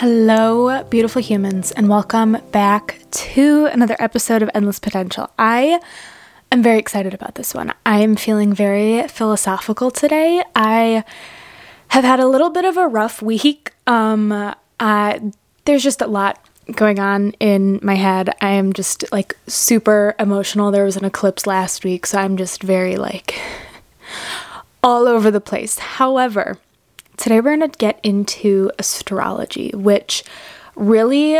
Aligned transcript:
Hello, 0.00 0.82
beautiful 0.84 1.20
humans, 1.20 1.72
and 1.72 1.86
welcome 1.86 2.38
back 2.52 3.02
to 3.10 3.66
another 3.66 3.96
episode 3.98 4.40
of 4.40 4.48
Endless 4.54 4.78
Potential. 4.78 5.28
I 5.38 5.78
am 6.50 6.62
very 6.62 6.78
excited 6.78 7.12
about 7.12 7.34
this 7.34 7.52
one. 7.52 7.74
I 7.84 7.98
am 8.00 8.16
feeling 8.16 8.54
very 8.54 9.06
philosophical 9.08 9.90
today. 9.90 10.42
I 10.56 11.04
have 11.88 12.04
had 12.04 12.18
a 12.18 12.26
little 12.26 12.48
bit 12.48 12.64
of 12.64 12.78
a 12.78 12.88
rough 12.88 13.20
week. 13.20 13.72
Um, 13.86 14.32
uh, 14.80 15.18
there's 15.66 15.82
just 15.82 16.00
a 16.00 16.06
lot 16.06 16.42
going 16.72 16.98
on 16.98 17.32
in 17.32 17.78
my 17.82 17.96
head. 17.96 18.34
I 18.40 18.52
am 18.52 18.72
just 18.72 19.04
like 19.12 19.36
super 19.48 20.14
emotional. 20.18 20.70
There 20.70 20.86
was 20.86 20.96
an 20.96 21.04
eclipse 21.04 21.46
last 21.46 21.84
week, 21.84 22.06
so 22.06 22.18
I'm 22.18 22.38
just 22.38 22.62
very 22.62 22.96
like 22.96 23.38
all 24.82 25.06
over 25.06 25.30
the 25.30 25.42
place. 25.42 25.78
However, 25.78 26.56
Today 27.20 27.42
we're 27.42 27.54
going 27.54 27.70
to 27.70 27.78
get 27.78 28.00
into 28.02 28.70
astrology, 28.78 29.72
which 29.74 30.24
really 30.74 31.38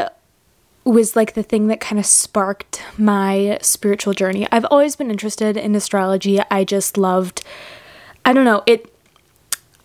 was 0.84 1.16
like 1.16 1.32
the 1.32 1.42
thing 1.42 1.68
that 1.68 1.80
kind 1.80 1.98
of 1.98 2.04
sparked 2.04 2.82
my 2.98 3.58
spiritual 3.62 4.12
journey. 4.12 4.46
I've 4.52 4.66
always 4.66 4.94
been 4.94 5.10
interested 5.10 5.56
in 5.56 5.74
astrology. 5.74 6.38
I 6.50 6.64
just 6.64 6.98
loved 6.98 7.42
I 8.26 8.34
don't 8.34 8.44
know, 8.44 8.62
it 8.66 8.92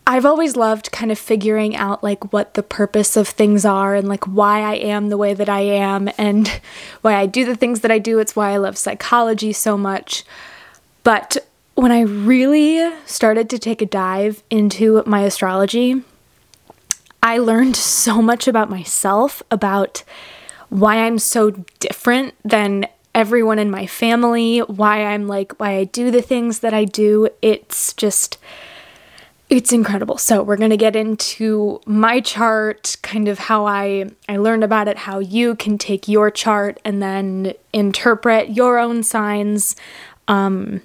I've 0.06 0.26
always 0.26 0.58
loved 0.58 0.92
kind 0.92 1.14
of 1.14 1.18
figuring 1.18 1.78
out 1.78 2.04
like 2.04 2.34
what 2.34 2.56
the 2.56 2.64
purpose 2.64 3.16
of 3.16 3.30
things 3.30 3.64
are 3.64 3.96
and 3.96 4.10
like 4.10 4.26
why 4.26 4.64
I 4.64 4.76
am 4.76 5.08
the 5.08 5.18
way 5.18 5.34
that 5.34 5.48
I 5.48 5.62
am 5.62 6.10
and 6.18 6.60
why 7.04 7.16
I 7.16 7.26
do 7.26 7.46
the 7.46 7.56
things 7.56 7.80
that 7.80 7.92
I 7.92 8.00
do. 8.00 8.20
It's 8.20 8.36
why 8.36 8.52
I 8.52 8.58
love 8.58 8.78
psychology 8.78 9.54
so 9.54 9.78
much. 9.78 10.26
But 11.06 11.38
when 11.76 11.92
I 11.92 12.02
really 12.02 12.90
started 13.06 13.50
to 13.50 13.60
take 13.60 13.82
a 13.82 13.86
dive 13.86 14.44
into 14.50 15.04
my 15.06 15.22
astrology, 15.22 16.02
I 17.22 17.38
learned 17.38 17.76
so 17.76 18.22
much 18.22 18.48
about 18.48 18.70
myself, 18.70 19.44
about 19.52 20.04
why 20.70 21.06
I'm 21.06 21.20
so 21.20 21.52
different 21.80 22.34
than 22.44 22.88
everyone 23.14 23.60
in 23.60 23.70
my 23.70 23.88
family, 23.88 24.60
why 24.60 25.06
I'm 25.06 25.28
like, 25.28 25.60
why 25.60 25.76
I 25.76 25.84
do 25.84 26.12
the 26.12 26.22
things 26.22 26.60
that 26.60 26.74
I 26.74 26.86
do. 26.86 27.30
It's 27.42 27.94
just, 27.94 28.38
it's 29.50 29.72
incredible. 29.72 30.18
So 30.18 30.44
we're 30.44 30.58
going 30.58 30.72
to 30.72 30.78
get 30.78 30.96
into 30.96 31.82
my 31.86 32.20
chart, 32.20 32.98
kind 33.02 33.28
of 33.28 33.40
how 33.40 33.66
I 33.68 34.10
I 34.28 34.38
learned 34.38 34.64
about 34.64 34.88
it, 34.88 34.98
how 34.98 35.20
you 35.20 35.56
can 35.56 35.78
take 35.78 36.08
your 36.08 36.32
chart 36.32 36.80
and 36.84 37.02
then 37.02 37.54
interpret 37.74 38.50
your 38.50 38.80
own 38.80 39.04
signs. 39.04 39.76
Um 40.28 40.82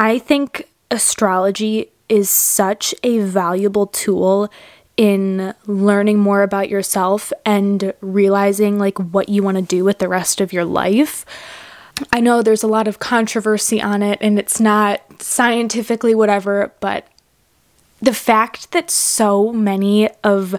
I 0.00 0.18
think 0.18 0.66
astrology 0.90 1.90
is 2.08 2.30
such 2.30 2.94
a 3.02 3.18
valuable 3.18 3.86
tool 3.86 4.50
in 4.96 5.54
learning 5.66 6.18
more 6.18 6.42
about 6.42 6.70
yourself 6.70 7.34
and 7.44 7.92
realizing 8.00 8.78
like 8.78 8.98
what 8.98 9.28
you 9.28 9.42
want 9.42 9.58
to 9.58 9.62
do 9.62 9.84
with 9.84 9.98
the 9.98 10.08
rest 10.08 10.40
of 10.40 10.54
your 10.54 10.64
life. 10.64 11.26
I 12.14 12.20
know 12.20 12.40
there's 12.40 12.62
a 12.62 12.66
lot 12.66 12.88
of 12.88 12.98
controversy 12.98 13.82
on 13.82 14.02
it 14.02 14.16
and 14.22 14.38
it's 14.38 14.58
not 14.58 15.02
scientifically 15.20 16.14
whatever, 16.14 16.72
but 16.80 17.06
the 18.00 18.14
fact 18.14 18.72
that 18.72 18.90
so 18.90 19.52
many 19.52 20.08
of 20.24 20.56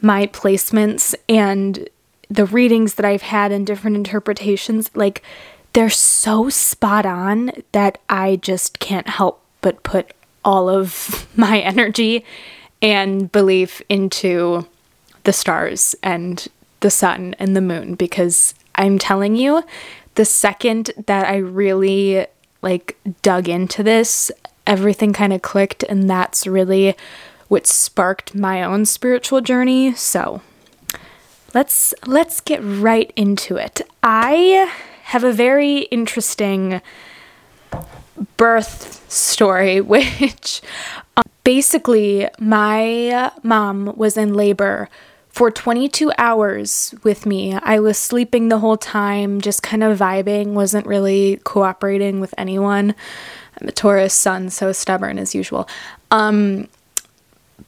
my 0.00 0.26
placements 0.28 1.14
and 1.28 1.86
the 2.30 2.46
readings 2.46 2.94
that 2.94 3.04
I've 3.04 3.20
had 3.20 3.52
and 3.52 3.66
different 3.66 3.98
interpretations 3.98 4.90
like 4.94 5.22
they're 5.72 5.90
so 5.90 6.48
spot 6.48 7.06
on 7.06 7.52
that 7.72 7.98
I 8.08 8.36
just 8.36 8.78
can't 8.78 9.08
help 9.08 9.42
but 9.60 9.82
put 9.82 10.12
all 10.44 10.68
of 10.68 11.28
my 11.36 11.60
energy 11.60 12.24
and 12.82 13.30
belief 13.30 13.82
into 13.88 14.66
the 15.24 15.32
stars 15.32 15.94
and 16.02 16.48
the 16.80 16.90
sun 16.90 17.34
and 17.38 17.54
the 17.54 17.60
moon 17.60 17.94
because 17.94 18.54
I'm 18.74 18.98
telling 18.98 19.36
you 19.36 19.62
the 20.14 20.24
second 20.24 20.90
that 21.06 21.26
I 21.26 21.36
really 21.36 22.26
like 22.62 22.96
dug 23.22 23.48
into 23.48 23.82
this 23.82 24.32
everything 24.66 25.12
kind 25.12 25.32
of 25.32 25.42
clicked 25.42 25.82
and 25.82 26.08
that's 26.08 26.46
really 26.46 26.94
what 27.48 27.66
sparked 27.66 28.34
my 28.34 28.62
own 28.62 28.84
spiritual 28.86 29.40
journey. 29.40 29.92
So 29.94 30.40
let's 31.52 31.92
let's 32.06 32.40
get 32.40 32.60
right 32.62 33.12
into 33.16 33.56
it. 33.56 33.80
I 34.02 34.72
have 35.10 35.24
a 35.24 35.32
very 35.32 35.78
interesting 35.78 36.80
birth 38.36 39.10
story, 39.10 39.80
which 39.96 40.62
um, 41.16 41.24
basically 41.42 42.28
my 42.38 43.32
mom 43.42 43.92
was 43.96 44.16
in 44.16 44.34
labor 44.34 44.88
for 45.28 45.50
22 45.50 46.12
hours 46.16 46.94
with 47.02 47.26
me. 47.26 47.54
I 47.54 47.80
was 47.80 47.98
sleeping 47.98 48.50
the 48.50 48.60
whole 48.60 48.76
time, 48.76 49.40
just 49.40 49.64
kind 49.64 49.82
of 49.82 49.98
vibing, 49.98 50.52
wasn't 50.52 50.86
really 50.86 51.40
cooperating 51.42 52.20
with 52.20 52.32
anyone. 52.38 52.94
I'm 53.60 53.66
a 53.66 53.72
Taurus 53.72 54.14
sun, 54.14 54.48
so 54.48 54.70
stubborn 54.70 55.18
as 55.18 55.34
usual. 55.34 55.68
Um, 56.12 56.68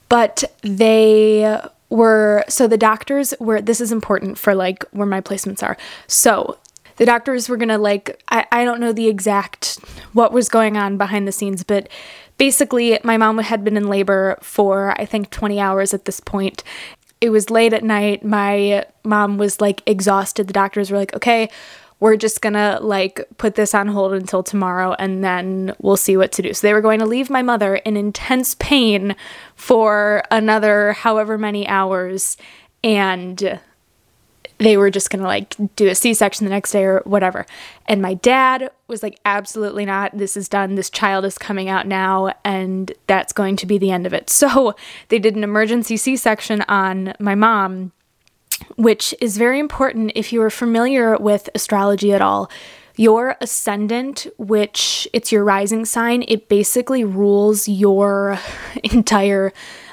but 0.08 0.44
they 0.62 1.60
were 1.90 2.44
so 2.48 2.68
the 2.68 2.78
doctors 2.78 3.34
were 3.40 3.60
this 3.60 3.80
is 3.80 3.90
important 3.90 4.38
for 4.38 4.54
like 4.54 4.84
where 4.92 5.06
my 5.06 5.20
placements 5.20 5.62
are. 5.62 5.76
So 6.06 6.56
the 6.96 7.06
doctors 7.06 7.48
were 7.48 7.56
gonna 7.56 7.78
like 7.78 8.22
I, 8.28 8.46
I 8.52 8.64
don't 8.64 8.80
know 8.80 8.92
the 8.92 9.08
exact 9.08 9.78
what 10.12 10.32
was 10.32 10.48
going 10.48 10.76
on 10.76 10.96
behind 10.96 11.26
the 11.26 11.32
scenes 11.32 11.62
but 11.64 11.88
basically 12.38 12.98
my 13.04 13.16
mom 13.16 13.38
had 13.38 13.64
been 13.64 13.76
in 13.76 13.88
labor 13.88 14.38
for 14.40 14.98
i 15.00 15.04
think 15.04 15.30
20 15.30 15.60
hours 15.60 15.94
at 15.94 16.04
this 16.04 16.20
point 16.20 16.62
it 17.20 17.30
was 17.30 17.50
late 17.50 17.72
at 17.72 17.84
night 17.84 18.24
my 18.24 18.84
mom 19.04 19.38
was 19.38 19.60
like 19.60 19.82
exhausted 19.86 20.46
the 20.46 20.52
doctors 20.52 20.90
were 20.90 20.98
like 20.98 21.14
okay 21.14 21.48
we're 22.02 22.16
just 22.16 22.40
gonna 22.40 22.80
like 22.82 23.24
put 23.38 23.54
this 23.54 23.76
on 23.76 23.86
hold 23.86 24.12
until 24.12 24.42
tomorrow 24.42 24.92
and 24.98 25.22
then 25.22 25.72
we'll 25.78 25.96
see 25.96 26.16
what 26.16 26.32
to 26.32 26.42
do. 26.42 26.52
So 26.52 26.66
they 26.66 26.72
were 26.72 26.80
going 26.80 26.98
to 26.98 27.06
leave 27.06 27.30
my 27.30 27.42
mother 27.42 27.76
in 27.76 27.96
intense 27.96 28.56
pain 28.56 29.14
for 29.54 30.24
another 30.28 30.94
however 30.94 31.38
many 31.38 31.64
hours. 31.68 32.36
And 32.82 33.60
they 34.62 34.76
were 34.76 34.90
just 34.90 35.10
gonna 35.10 35.24
like 35.24 35.56
do 35.76 35.88
a 35.88 35.94
c-section 35.94 36.44
the 36.44 36.50
next 36.50 36.70
day 36.70 36.84
or 36.84 37.00
whatever. 37.04 37.44
And 37.86 38.00
my 38.00 38.14
dad 38.14 38.70
was 38.86 39.02
like 39.02 39.18
absolutely 39.24 39.84
not. 39.84 40.16
This 40.16 40.36
is 40.36 40.48
done. 40.48 40.76
This 40.76 40.90
child 40.90 41.24
is 41.24 41.36
coming 41.36 41.68
out 41.68 41.86
now 41.86 42.32
and 42.44 42.92
that's 43.06 43.32
going 43.32 43.56
to 43.56 43.66
be 43.66 43.78
the 43.78 43.90
end 43.90 44.06
of 44.06 44.12
it. 44.12 44.30
So 44.42 44.74
they 45.08 45.20
did 45.20 45.36
an 45.36 45.44
emergency 45.44 45.96
c-section 45.96 46.62
on 46.62 47.14
my 47.20 47.36
mom 47.36 47.92
which 48.76 49.14
is 49.20 49.36
very 49.38 49.58
important 49.58 50.12
if 50.14 50.32
you 50.32 50.42
are 50.42 50.50
familiar 50.50 51.16
with 51.16 51.48
astrology 51.54 52.12
at 52.12 52.20
all. 52.20 52.50
Your 52.96 53.36
ascendant 53.40 54.26
which 54.36 55.08
it's 55.12 55.32
your 55.32 55.44
rising 55.44 55.84
sign 55.84 56.24
it 56.28 56.48
basically 56.48 57.04
rules 57.04 57.68
your 57.68 58.38
entire 58.84 59.52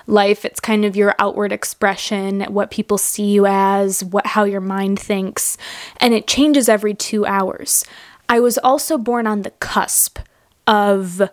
life. 0.10 0.44
It's 0.44 0.60
kind 0.60 0.84
of 0.86 0.96
your 0.96 1.16
outward 1.20 1.52
expression, 1.52 2.42
what 2.50 2.72
people 2.72 2.98
see 2.98 3.32
you 3.32 3.46
as, 3.46 4.04
what 4.04 4.28
how 4.28 4.44
your 4.44 4.62
mind 4.62 5.00
thinks, 5.00 5.58
and 5.98 6.14
it 6.14 6.28
changes 6.28 6.68
every 6.68 6.94
2 6.94 7.26
hours. 7.26 7.86
I 8.28 8.40
was 8.40 8.58
also 8.58 8.98
born 8.98 9.28
on 9.28 9.44
the 9.44 9.52
cusp 9.52 10.20
of 10.68 11.30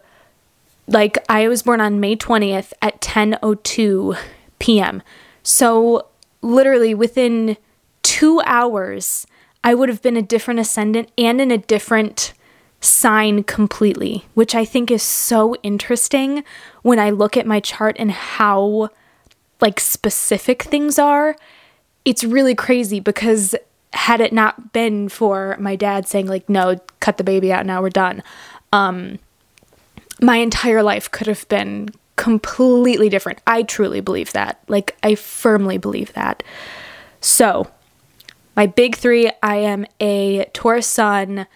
like 0.86 1.18
I 1.28 1.48
was 1.48 1.62
born 1.62 1.80
on 1.80 2.00
May 2.00 2.16
20th 2.16 2.72
at 2.80 3.00
10:02 3.00 4.16
p.m. 4.58 5.02
So 5.42 6.06
literally 6.42 6.94
within 6.94 7.56
2 8.02 8.40
hours 8.44 9.26
I 9.64 9.74
would 9.74 9.88
have 9.88 10.00
been 10.00 10.16
a 10.16 10.22
different 10.22 10.60
ascendant 10.60 11.10
and 11.18 11.40
in 11.40 11.50
a 11.50 11.58
different 11.58 12.32
sign 12.86 13.42
completely, 13.42 14.26
which 14.34 14.54
I 14.54 14.64
think 14.64 14.90
is 14.90 15.02
so 15.02 15.54
interesting 15.62 16.44
when 16.82 16.98
I 16.98 17.10
look 17.10 17.36
at 17.36 17.46
my 17.46 17.60
chart 17.60 17.96
and 17.98 18.10
how 18.10 18.90
like 19.60 19.80
specific 19.80 20.62
things 20.62 20.98
are. 20.98 21.36
It's 22.04 22.24
really 22.24 22.54
crazy 22.54 23.00
because 23.00 23.54
had 23.92 24.20
it 24.20 24.32
not 24.32 24.72
been 24.72 25.08
for 25.08 25.56
my 25.58 25.76
dad 25.76 26.06
saying 26.06 26.26
like 26.26 26.48
no, 26.48 26.78
cut 27.00 27.16
the 27.16 27.24
baby 27.24 27.52
out 27.52 27.66
now 27.66 27.82
we're 27.82 27.90
done. 27.90 28.22
Um 28.72 29.18
my 30.20 30.36
entire 30.36 30.82
life 30.82 31.10
could 31.10 31.26
have 31.26 31.46
been 31.48 31.90
completely 32.16 33.08
different. 33.08 33.40
I 33.46 33.62
truly 33.62 34.00
believe 34.00 34.32
that. 34.32 34.62
Like 34.68 34.96
I 35.02 35.14
firmly 35.14 35.78
believe 35.78 36.12
that. 36.14 36.42
So, 37.20 37.70
my 38.56 38.66
big 38.66 38.96
3, 38.96 39.30
I 39.42 39.56
am 39.56 39.84
a 40.00 40.44
Taurus 40.54 40.86
sun, 40.86 41.46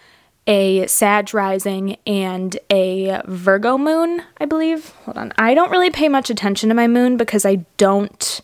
a 0.47 0.87
Sag 0.87 1.33
rising 1.33 1.97
and 2.07 2.57
a 2.71 3.21
Virgo 3.25 3.77
moon, 3.77 4.23
I 4.39 4.45
believe. 4.45 4.89
Hold 5.05 5.17
on. 5.17 5.33
I 5.37 5.53
don't 5.53 5.71
really 5.71 5.91
pay 5.91 6.09
much 6.09 6.29
attention 6.29 6.69
to 6.69 6.75
my 6.75 6.87
moon 6.87 7.17
because 7.17 7.45
I 7.45 7.65
don't 7.77 8.41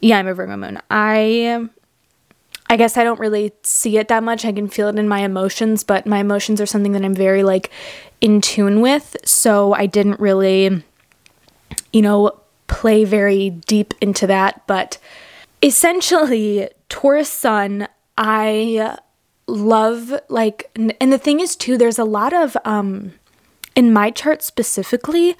Yeah, 0.00 0.18
I'm 0.18 0.28
a 0.28 0.34
Virgo 0.34 0.56
moon. 0.56 0.80
I 0.90 1.68
I 2.70 2.76
guess 2.76 2.96
I 2.96 3.04
don't 3.04 3.18
really 3.18 3.52
see 3.62 3.96
it 3.96 4.08
that 4.08 4.22
much. 4.22 4.44
I 4.44 4.52
can 4.52 4.68
feel 4.68 4.88
it 4.88 4.96
in 4.96 5.08
my 5.08 5.20
emotions, 5.20 5.84
but 5.84 6.06
my 6.06 6.18
emotions 6.18 6.60
are 6.60 6.66
something 6.66 6.92
that 6.92 7.04
I'm 7.04 7.14
very 7.14 7.42
like 7.42 7.70
in 8.20 8.40
tune 8.40 8.80
with, 8.80 9.16
so 9.24 9.72
I 9.72 9.86
didn't 9.86 10.20
really 10.20 10.82
you 11.92 12.02
know 12.02 12.38
play 12.66 13.04
very 13.04 13.50
deep 13.50 13.94
into 14.00 14.26
that, 14.26 14.66
but 14.66 14.98
essentially, 15.62 16.68
Taurus 16.88 17.30
Sun, 17.30 17.88
I 18.16 18.98
love 19.48 20.12
like 20.28 20.70
and 21.00 21.12
the 21.12 21.18
thing 21.18 21.40
is 21.40 21.56
too 21.56 21.78
there's 21.78 21.98
a 21.98 22.04
lot 22.04 22.32
of 22.32 22.56
um 22.64 23.12
in 23.74 23.92
my 23.92 24.10
chart 24.10 24.42
specifically 24.42 25.36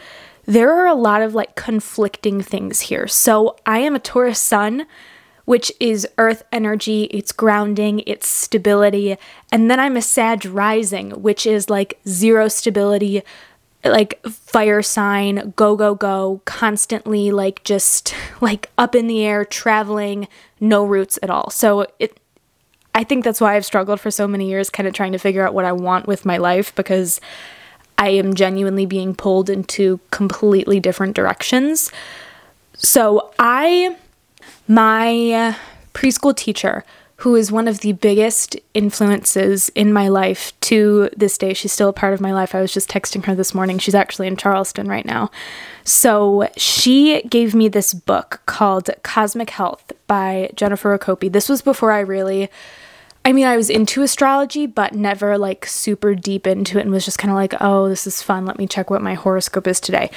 there 0.46 0.72
are 0.72 0.86
a 0.86 0.94
lot 0.94 1.20
of 1.20 1.34
like 1.34 1.54
conflicting 1.56 2.40
things 2.40 2.80
here. 2.82 3.06
So 3.06 3.56
i 3.66 3.78
am 3.78 3.94
a 3.94 3.98
taurus 3.98 4.40
sun 4.40 4.86
which 5.44 5.72
is 5.80 6.06
earth 6.18 6.42
energy 6.52 7.04
it's 7.04 7.32
grounding 7.32 8.00
it's 8.06 8.28
stability 8.28 9.16
and 9.52 9.70
then 9.70 9.80
i'm 9.80 9.96
a 9.96 10.02
sag 10.02 10.44
rising 10.46 11.10
which 11.22 11.46
is 11.46 11.70
like 11.70 11.98
zero 12.06 12.48
stability 12.48 13.22
like 13.84 14.20
fire 14.26 14.82
sign 14.82 15.52
go 15.56 15.76
go 15.76 15.94
go 15.94 16.40
constantly 16.44 17.30
like 17.30 17.62
just 17.64 18.14
like 18.40 18.70
up 18.76 18.94
in 18.94 19.06
the 19.06 19.24
air 19.24 19.44
traveling 19.44 20.28
no 20.60 20.84
roots 20.84 21.18
at 21.22 21.30
all. 21.30 21.50
So 21.50 21.86
it 21.98 22.18
I 22.98 23.04
think 23.04 23.22
that's 23.22 23.40
why 23.40 23.54
I've 23.54 23.64
struggled 23.64 24.00
for 24.00 24.10
so 24.10 24.26
many 24.26 24.48
years, 24.48 24.70
kind 24.70 24.88
of 24.88 24.92
trying 24.92 25.12
to 25.12 25.18
figure 25.18 25.46
out 25.46 25.54
what 25.54 25.64
I 25.64 25.70
want 25.70 26.08
with 26.08 26.26
my 26.26 26.36
life 26.36 26.74
because 26.74 27.20
I 27.96 28.08
am 28.08 28.34
genuinely 28.34 28.86
being 28.86 29.14
pulled 29.14 29.48
into 29.48 30.00
completely 30.10 30.80
different 30.80 31.14
directions. 31.14 31.92
So, 32.74 33.32
I, 33.38 33.96
my 34.66 35.56
preschool 35.94 36.36
teacher, 36.36 36.84
who 37.18 37.36
is 37.36 37.52
one 37.52 37.68
of 37.68 37.80
the 37.80 37.92
biggest 37.92 38.56
influences 38.74 39.68
in 39.76 39.92
my 39.92 40.08
life 40.08 40.52
to 40.62 41.08
this 41.16 41.38
day. 41.38 41.54
She's 41.54 41.72
still 41.72 41.88
a 41.88 41.92
part 41.92 42.14
of 42.14 42.20
my 42.20 42.32
life. 42.32 42.52
I 42.52 42.60
was 42.60 42.72
just 42.72 42.90
texting 42.90 43.24
her 43.26 43.34
this 43.36 43.54
morning. 43.54 43.78
She's 43.78 43.94
actually 43.94 44.26
in 44.26 44.36
Charleston 44.36 44.88
right 44.88 45.06
now. 45.06 45.30
So 45.84 46.48
she 46.56 47.22
gave 47.22 47.54
me 47.54 47.68
this 47.68 47.94
book 47.94 48.40
called 48.46 48.90
Cosmic 49.04 49.50
Health 49.50 49.92
by 50.08 50.50
Jennifer 50.56 50.96
Racioppi. 50.96 51.30
This 51.30 51.48
was 51.48 51.62
before 51.62 51.92
I 51.92 52.00
really 52.00 52.50
I 53.28 53.32
mean, 53.34 53.44
I 53.44 53.58
was 53.58 53.68
into 53.68 54.00
astrology, 54.00 54.64
but 54.64 54.94
never 54.94 55.36
like 55.36 55.66
super 55.66 56.14
deep 56.14 56.46
into 56.46 56.78
it 56.78 56.80
and 56.80 56.90
was 56.90 57.04
just 57.04 57.18
kind 57.18 57.30
of 57.30 57.34
like, 57.34 57.52
oh, 57.60 57.86
this 57.86 58.06
is 58.06 58.22
fun. 58.22 58.46
Let 58.46 58.56
me 58.56 58.66
check 58.66 58.88
what 58.88 59.02
my 59.02 59.12
horoscope 59.12 59.66
is 59.66 59.80
today. 59.80 60.10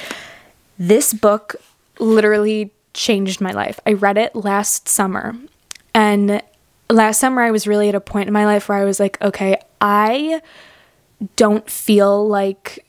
This 0.80 1.14
book 1.14 1.58
literally 2.00 2.72
changed 2.94 3.42
my 3.42 3.52
life. 3.52 3.82
I 3.86 3.92
read 3.92 4.18
it 4.18 4.34
last 4.34 4.88
summer. 4.88 5.36
And 5.94 6.42
last 6.90 7.20
summer, 7.20 7.42
I 7.42 7.52
was 7.52 7.68
really 7.68 7.90
at 7.90 7.96
a 7.96 8.00
point 8.00 8.28
in 8.28 8.34
my 8.34 8.46
life 8.46 8.70
where 8.70 8.78
I 8.78 8.86
was 8.86 8.98
like, 8.98 9.22
okay, 9.22 9.58
I 9.82 10.42
don't 11.36 11.70
feel 11.70 12.26
like 12.26 12.86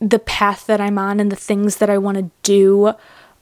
the 0.00 0.18
path 0.18 0.64
that 0.64 0.80
I'm 0.80 0.96
on 0.96 1.20
and 1.20 1.30
the 1.30 1.36
things 1.36 1.76
that 1.76 1.90
I 1.90 1.98
want 1.98 2.16
to 2.16 2.30
do 2.42 2.94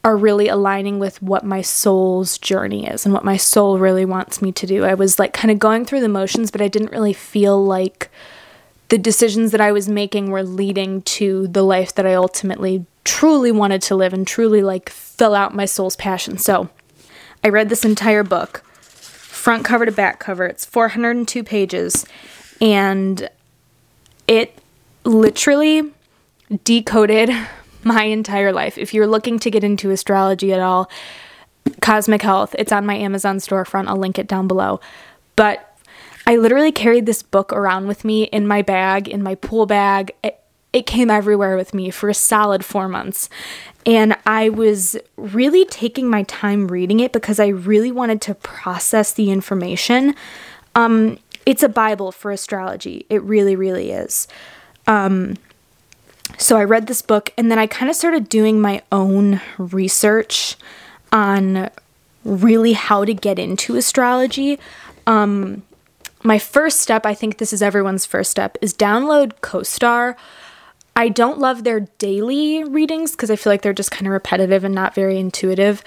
are 0.07 0.17
really 0.17 0.47
aligning 0.47 1.01
with 1.01 1.21
what 1.21 1.45
my 1.45 1.61
soul's 1.61 2.39
journey 2.39 2.87
is 2.87 3.05
and 3.05 3.13
what 3.13 3.25
my 3.25 3.37
soul 3.37 3.77
really 3.77 4.05
wants 4.05 4.41
me 4.41 4.53
to 4.53 4.65
do. 4.65 4.85
I 4.85 4.95
was 4.95 5.19
like 5.19 5.33
kind 5.33 5.51
of 5.51 5.59
going 5.59 5.85
through 5.85 6.01
the 6.01 6.09
motions, 6.09 6.53
but 6.53 6.61
I 6.61 6.69
didn't 6.69 6.93
really 6.93 7.13
feel 7.13 7.63
like 7.65 8.09
the 8.89 8.99
decisions 8.99 9.51
that 9.51 9.61
I 9.61 9.73
was 9.73 9.89
making 9.89 10.31
were 10.31 10.45
leading 10.45 11.03
to 11.03 11.49
the 11.49 11.65
life 11.65 11.93
that 11.97 12.07
I 12.07 12.15
ultimately 12.15 12.87
truly 13.03 13.51
wanted 13.51 13.83
to 13.83 13.97
live 13.97 14.13
and 14.13 14.25
truly 14.25 14.63
like 14.63 14.91
fill 14.91 15.35
out 15.35 15.57
my 15.57 15.65
soul's 15.65 15.97
passion. 15.97 16.39
So 16.39 16.69
I 17.43 17.49
read 17.49 17.69
this 17.69 17.85
entire 17.85 18.23
book, 18.23 18.63
front 18.75 19.65
cover 19.65 19.87
to 19.87 19.91
back 19.91 20.21
cover. 20.21 20.47
It's 20.47 20.65
402 20.65 21.43
pages, 21.43 22.07
and 22.61 23.29
it 24.29 24.57
literally 25.03 25.91
decoded 26.63 27.29
my 27.87 28.03
entire 28.03 28.53
life. 28.53 28.77
If 28.77 28.93
you're 28.93 29.07
looking 29.07 29.39
to 29.39 29.51
get 29.51 29.65
into 29.65 29.91
astrology 29.91 30.53
at 30.53 30.61
all, 30.61 30.91
Cosmic 31.81 32.23
Health, 32.23 32.55
it's 32.59 32.73
on 32.73 32.85
my 32.85 32.97
Amazon 32.97 33.39
storefront. 33.39 33.87
I'll 33.87 33.97
link 33.97 34.19
it 34.19 34.27
down 34.27 34.49
below. 34.49 34.81
But 35.37 35.79
I 36.27 36.37
literally 36.37 36.73
carried 36.73 37.07
this 37.07 37.23
book 37.23 37.53
around 37.53 37.87
with 37.87 38.05
me 38.05 38.25
in 38.25 38.47
my 38.47 38.63
bag, 38.63 39.09
in 39.09 39.23
my 39.23 39.37
pool 39.37 39.67
bag. 39.67 40.13
It, 40.25 40.41
it 40.73 40.87
came 40.87 41.11
everywhere 41.11 41.57
with 41.57 41.73
me 41.73 41.91
for 41.91 42.09
a 42.09 42.15
solid 42.15 42.65
four 42.65 42.89
months. 42.89 43.29
And 43.87 44.17
I 44.27 44.49
was 44.49 44.97
really 45.17 45.65
taking 45.67 46.11
my 46.11 46.25
time 46.25 46.67
reading 46.67 46.99
it 46.99 47.13
because 47.13 47.39
I 47.39 47.47
really 47.47 47.93
wanted 47.93 48.21
to 48.23 48.35
process 48.35 49.13
the 49.13 49.31
information. 49.31 50.17
Um, 50.75 51.19
it's 51.47 51.63
a 51.63 51.69
Bible 51.69 52.11
for 52.11 52.33
astrology. 52.33 53.07
It 53.09 53.23
really, 53.23 53.55
really 53.55 53.93
is. 53.93 54.27
Um, 54.89 55.37
so 56.39 56.57
I 56.57 56.65
read 56.65 56.87
this 56.87 57.03
book 57.03 57.33
and 57.37 57.51
then 57.51 57.59
I 57.59 57.67
kind 57.67 57.91
of 57.91 57.97
started 57.97 58.29
doing 58.29 58.61
my 58.61 58.83
own 58.93 59.41
research 59.59 60.57
on 61.13 61.71
really 62.25 62.73
how 62.73 63.05
to 63.05 63.15
get 63.15 63.39
into 63.39 63.77
astrology. 63.77 64.59
Um, 65.07 65.63
my 66.23 66.39
first 66.39 66.81
step, 66.81 67.07
I 67.07 67.15
think 67.15 67.39
this 67.39 67.53
is 67.53 67.63
everyone's 67.63 68.05
first 68.05 68.31
step, 68.31 68.59
is 68.61 68.75
download 68.75 69.33
CoStar. 69.41 70.17
I 70.97 71.09
don't 71.09 71.39
love 71.39 71.63
their 71.63 71.81
daily 71.99 72.65
readings 72.65 73.13
because 73.13 73.31
I 73.31 73.37
feel 73.37 73.53
like 73.53 73.63
they're 73.63 73.73
just 73.73 73.91
kind 73.91 74.07
of 74.07 74.13
repetitive 74.13 74.65
and 74.65 74.75
not 74.75 74.95
very 74.95 75.19
intuitive. 75.19 75.85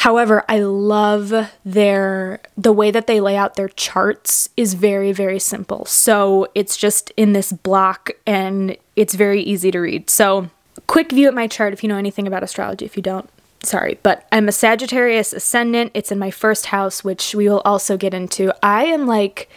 However, 0.00 0.44
I 0.46 0.58
love 0.58 1.32
their 1.64 2.40
the 2.54 2.72
way 2.72 2.90
that 2.90 3.06
they 3.06 3.18
lay 3.18 3.34
out 3.34 3.54
their 3.54 3.70
charts 3.70 4.50
is 4.54 4.74
very 4.74 5.10
very 5.10 5.38
simple. 5.38 5.86
So, 5.86 6.48
it's 6.54 6.76
just 6.76 7.12
in 7.16 7.32
this 7.32 7.50
block 7.50 8.10
and 8.26 8.76
it's 8.94 9.14
very 9.14 9.40
easy 9.40 9.70
to 9.70 9.80
read. 9.80 10.10
So, 10.10 10.50
quick 10.86 11.12
view 11.12 11.28
at 11.28 11.34
my 11.34 11.46
chart 11.46 11.72
if 11.72 11.82
you 11.82 11.88
know 11.88 11.96
anything 11.96 12.26
about 12.26 12.42
astrology. 12.42 12.84
If 12.84 12.98
you 12.98 13.02
don't, 13.02 13.28
sorry, 13.62 13.98
but 14.02 14.28
I'm 14.30 14.48
a 14.48 14.52
Sagittarius 14.52 15.32
ascendant. 15.32 15.92
It's 15.94 16.12
in 16.12 16.18
my 16.18 16.30
first 16.30 16.66
house, 16.66 17.02
which 17.02 17.34
we 17.34 17.48
will 17.48 17.62
also 17.64 17.96
get 17.96 18.12
into. 18.12 18.52
I 18.62 18.84
am 18.84 19.06
like 19.06 19.48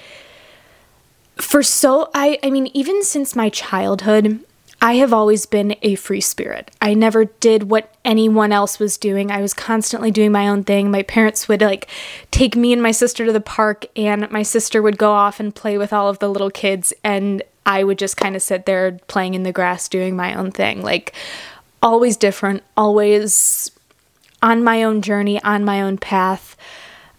for 1.36 1.62
so 1.62 2.10
I 2.14 2.40
I 2.42 2.50
mean 2.50 2.68
even 2.74 3.04
since 3.04 3.36
my 3.36 3.50
childhood, 3.50 4.40
I 4.82 4.94
have 4.96 5.12
always 5.12 5.46
been 5.46 5.76
a 5.82 5.96
free 5.96 6.22
spirit. 6.22 6.72
I 6.82 6.94
never 6.94 7.26
did 7.26 7.70
what 7.70 7.94
anyone 8.06 8.54
else 8.54 8.80
was 8.80 8.98
doing. 8.98 9.30
I 9.30 9.42
was 9.42 9.54
constantly 9.54 10.10
doing 10.10 10.32
my 10.32 10.48
own 10.48 10.64
thing. 10.64 10.90
My 10.90 11.04
parents 11.04 11.50
would 11.50 11.62
like 11.62 11.90
take 12.32 12.56
me 12.56 12.72
and 12.72 12.82
my 12.82 12.92
sister 12.92 13.26
to 13.26 13.34
the 13.34 13.42
park, 13.42 13.86
and 13.98 14.30
my 14.32 14.44
sister 14.44 14.82
would 14.82 14.98
go 14.98 15.12
off 15.12 15.40
and 15.40 15.54
play 15.54 15.78
with 15.78 15.92
all 15.92 16.08
of 16.08 16.20
the 16.20 16.30
little 16.30 16.50
kids, 16.50 16.94
and 17.04 17.44
I 17.66 17.84
would 17.84 18.00
just 18.00 18.16
kind 18.16 18.38
of 18.38 18.42
sit 18.42 18.66
there 18.66 18.94
playing 19.08 19.34
in 19.34 19.44
the 19.44 19.52
grass 19.52 19.90
doing 19.90 20.16
my 20.16 20.34
own 20.34 20.52
thing. 20.52 20.82
Like, 20.82 21.14
always 21.84 22.16
different, 22.16 22.64
always 22.78 23.72
on 24.42 24.64
my 24.64 24.84
own 24.84 25.02
journey, 25.02 25.44
on 25.44 25.66
my 25.66 25.82
own 25.82 25.98
path. 25.98 26.56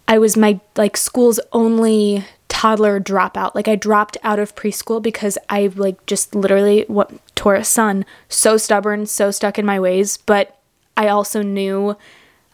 I 0.07 0.17
was 0.17 0.35
my 0.35 0.59
like 0.75 0.97
school's 0.97 1.39
only 1.53 2.25
toddler 2.47 2.99
dropout. 2.99 3.55
Like 3.55 3.67
I 3.67 3.75
dropped 3.75 4.17
out 4.23 4.39
of 4.39 4.55
preschool 4.55 5.01
because 5.01 5.37
I 5.49 5.67
like 5.75 6.05
just 6.05 6.35
literally 6.35 6.85
what 6.87 7.11
Taurus 7.41 7.69
sun, 7.69 8.05
so 8.29 8.55
stubborn, 8.55 9.07
so 9.07 9.31
stuck 9.31 9.57
in 9.57 9.65
my 9.65 9.79
ways, 9.79 10.15
but 10.15 10.59
I 10.95 11.07
also 11.07 11.41
knew 11.41 11.97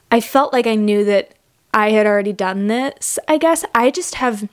I 0.09 0.21
felt 0.21 0.53
like 0.53 0.65
I 0.65 0.75
knew 0.75 1.03
that 1.03 1.33
I 1.73 1.91
had 1.91 2.07
already 2.07 2.31
done 2.31 2.67
this. 2.67 3.19
I 3.27 3.37
guess 3.37 3.65
I 3.75 3.91
just 3.91 4.15
have 4.15 4.47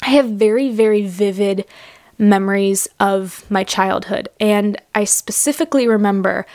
I 0.00 0.06
have 0.12 0.30
very 0.30 0.70
very 0.70 1.06
vivid 1.06 1.66
memories 2.16 2.88
of 2.98 3.44
my 3.50 3.64
childhood 3.64 4.30
and 4.40 4.80
I 4.94 5.04
specifically 5.04 5.86
remember 5.86 6.46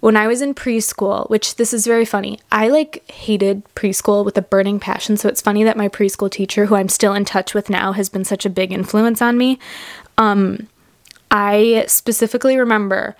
when 0.00 0.18
I 0.18 0.26
was 0.26 0.42
in 0.42 0.52
preschool, 0.52 1.28
which 1.30 1.56
this 1.56 1.72
is 1.72 1.86
very 1.86 2.04
funny, 2.04 2.38
I 2.52 2.68
like 2.68 3.10
hated 3.10 3.62
preschool 3.74 4.26
with 4.26 4.36
a 4.36 4.42
burning 4.42 4.78
passion. 4.78 5.16
So 5.16 5.30
it's 5.30 5.40
funny 5.40 5.64
that 5.64 5.78
my 5.78 5.88
preschool 5.88 6.30
teacher, 6.30 6.66
who 6.66 6.74
I'm 6.74 6.90
still 6.90 7.14
in 7.14 7.24
touch 7.24 7.54
with 7.54 7.70
now, 7.70 7.92
has 7.92 8.10
been 8.10 8.24
such 8.24 8.44
a 8.44 8.50
big 8.50 8.72
influence 8.72 9.22
on 9.22 9.38
me. 9.38 9.58
Um, 10.18 10.68
I 11.30 11.84
specifically 11.88 12.56
remember 12.56 13.16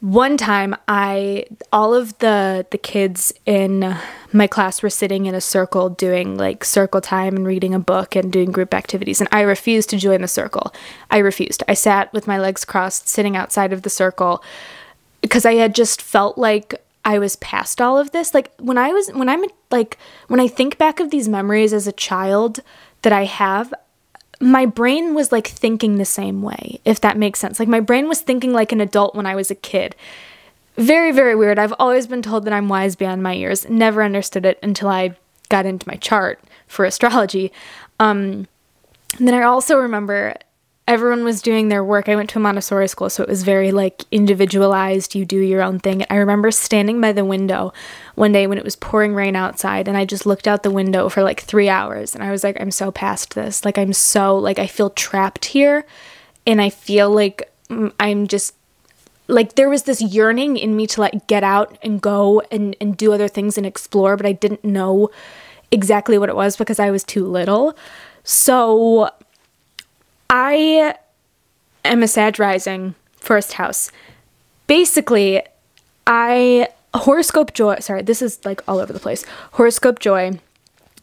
one 0.00 0.36
time 0.36 0.76
I 0.86 1.46
all 1.72 1.94
of 1.94 2.18
the 2.18 2.66
the 2.70 2.76
kids 2.76 3.32
in 3.46 3.96
my 4.32 4.46
class 4.46 4.82
were 4.82 4.90
sitting 4.90 5.24
in 5.24 5.34
a 5.34 5.40
circle 5.40 5.88
doing 5.88 6.36
like 6.36 6.62
circle 6.62 7.00
time 7.00 7.36
and 7.36 7.46
reading 7.46 7.72
a 7.72 7.78
book 7.78 8.14
and 8.14 8.30
doing 8.30 8.52
group 8.52 8.74
activities 8.74 9.20
and 9.20 9.28
I 9.32 9.40
refused 9.40 9.88
to 9.90 9.96
join 9.96 10.20
the 10.20 10.28
circle. 10.28 10.74
I 11.10 11.18
refused. 11.18 11.62
I 11.68 11.74
sat 11.74 12.12
with 12.12 12.26
my 12.26 12.38
legs 12.38 12.66
crossed 12.66 13.08
sitting 13.08 13.34
outside 13.34 13.72
of 13.72 13.80
the 13.80 13.88
circle 13.88 14.44
because 15.22 15.46
I 15.46 15.54
had 15.54 15.74
just 15.74 16.02
felt 16.02 16.36
like 16.36 16.74
I 17.04 17.18
was 17.18 17.36
past 17.36 17.80
all 17.80 17.98
of 17.98 18.10
this. 18.12 18.34
Like 18.34 18.52
when 18.58 18.76
I 18.76 18.92
was 18.92 19.08
when 19.10 19.30
I'm 19.30 19.44
like 19.70 19.96
when 20.28 20.40
I 20.40 20.48
think 20.48 20.76
back 20.76 21.00
of 21.00 21.10
these 21.10 21.28
memories 21.28 21.72
as 21.72 21.86
a 21.86 21.92
child 21.92 22.60
that 23.02 23.12
I 23.12 23.24
have, 23.24 23.72
my 24.40 24.66
brain 24.66 25.14
was 25.14 25.32
like 25.32 25.46
thinking 25.46 25.96
the 25.96 26.04
same 26.04 26.42
way, 26.42 26.80
if 26.84 27.00
that 27.00 27.16
makes 27.16 27.38
sense. 27.38 27.58
Like 27.58 27.68
my 27.68 27.80
brain 27.80 28.08
was 28.08 28.20
thinking 28.20 28.52
like 28.52 28.72
an 28.72 28.80
adult 28.80 29.14
when 29.14 29.26
I 29.26 29.34
was 29.34 29.50
a 29.50 29.54
kid. 29.54 29.96
Very, 30.76 31.12
very 31.12 31.34
weird. 31.34 31.58
I've 31.58 31.74
always 31.78 32.06
been 32.06 32.22
told 32.22 32.44
that 32.44 32.52
I'm 32.52 32.68
wise 32.68 32.96
beyond 32.96 33.22
my 33.22 33.32
years. 33.32 33.68
Never 33.68 34.02
understood 34.02 34.44
it 34.44 34.58
until 34.62 34.88
I 34.88 35.16
got 35.48 35.66
into 35.66 35.88
my 35.88 35.94
chart 35.96 36.40
for 36.66 36.84
astrology. 36.84 37.52
Um, 38.00 38.48
and 39.18 39.28
then 39.28 39.34
I 39.34 39.42
also 39.42 39.76
remember 39.78 40.34
everyone 40.86 41.24
was 41.24 41.40
doing 41.40 41.68
their 41.68 41.82
work. 41.82 42.08
I 42.08 42.16
went 42.16 42.28
to 42.30 42.38
a 42.38 42.42
Montessori 42.42 42.88
school, 42.88 43.08
so 43.08 43.22
it 43.22 43.28
was 43.28 43.42
very 43.42 43.72
like 43.72 44.04
individualized. 44.10 45.14
You 45.14 45.24
do 45.24 45.38
your 45.38 45.62
own 45.62 45.78
thing. 45.78 46.04
I 46.10 46.16
remember 46.16 46.50
standing 46.50 47.00
by 47.00 47.12
the 47.12 47.24
window 47.24 47.72
one 48.14 48.32
day 48.32 48.46
when 48.46 48.58
it 48.58 48.64
was 48.64 48.76
pouring 48.76 49.14
rain 49.14 49.36
outside, 49.36 49.88
and 49.88 49.96
I 49.96 50.04
just 50.04 50.26
looked 50.26 50.46
out 50.46 50.62
the 50.62 50.70
window 50.70 51.08
for 51.08 51.22
like 51.22 51.40
three 51.40 51.68
hours, 51.68 52.14
and 52.14 52.22
I 52.22 52.30
was 52.30 52.44
like, 52.44 52.60
I'm 52.60 52.70
so 52.70 52.90
past 52.90 53.34
this. 53.34 53.64
Like, 53.64 53.78
I'm 53.78 53.92
so, 53.92 54.36
like, 54.36 54.58
I 54.58 54.66
feel 54.66 54.90
trapped 54.90 55.46
here, 55.46 55.86
and 56.46 56.60
I 56.60 56.70
feel 56.70 57.10
like 57.10 57.50
mm, 57.70 57.92
I'm 57.98 58.26
just 58.26 58.54
like 59.26 59.54
there 59.54 59.70
was 59.70 59.84
this 59.84 60.02
yearning 60.02 60.58
in 60.58 60.76
me 60.76 60.86
to 60.86 61.00
like 61.00 61.26
get 61.26 61.42
out 61.42 61.78
and 61.82 62.00
go 62.02 62.42
and 62.50 62.76
and 62.78 62.96
do 62.96 63.12
other 63.12 63.26
things 63.26 63.56
and 63.56 63.66
explore 63.66 64.18
but 64.18 64.26
i 64.26 64.32
didn't 64.32 64.62
know 64.62 65.08
exactly 65.70 66.18
what 66.18 66.28
it 66.28 66.36
was 66.36 66.58
because 66.58 66.78
i 66.78 66.90
was 66.90 67.02
too 67.02 67.26
little 67.26 67.74
so 68.22 69.08
I 70.36 70.96
am 71.84 72.02
a 72.02 72.08
Sag 72.08 72.40
rising 72.40 72.96
first 73.18 73.52
house. 73.52 73.92
Basically, 74.66 75.40
I 76.08 76.70
horoscope 76.92 77.54
joy 77.54 77.76
sorry 77.78 78.02
this 78.02 78.20
is 78.20 78.44
like 78.44 78.60
all 78.66 78.80
over 78.80 78.92
the 78.92 78.98
place. 78.98 79.24
Horoscope 79.52 80.00
joy 80.00 80.40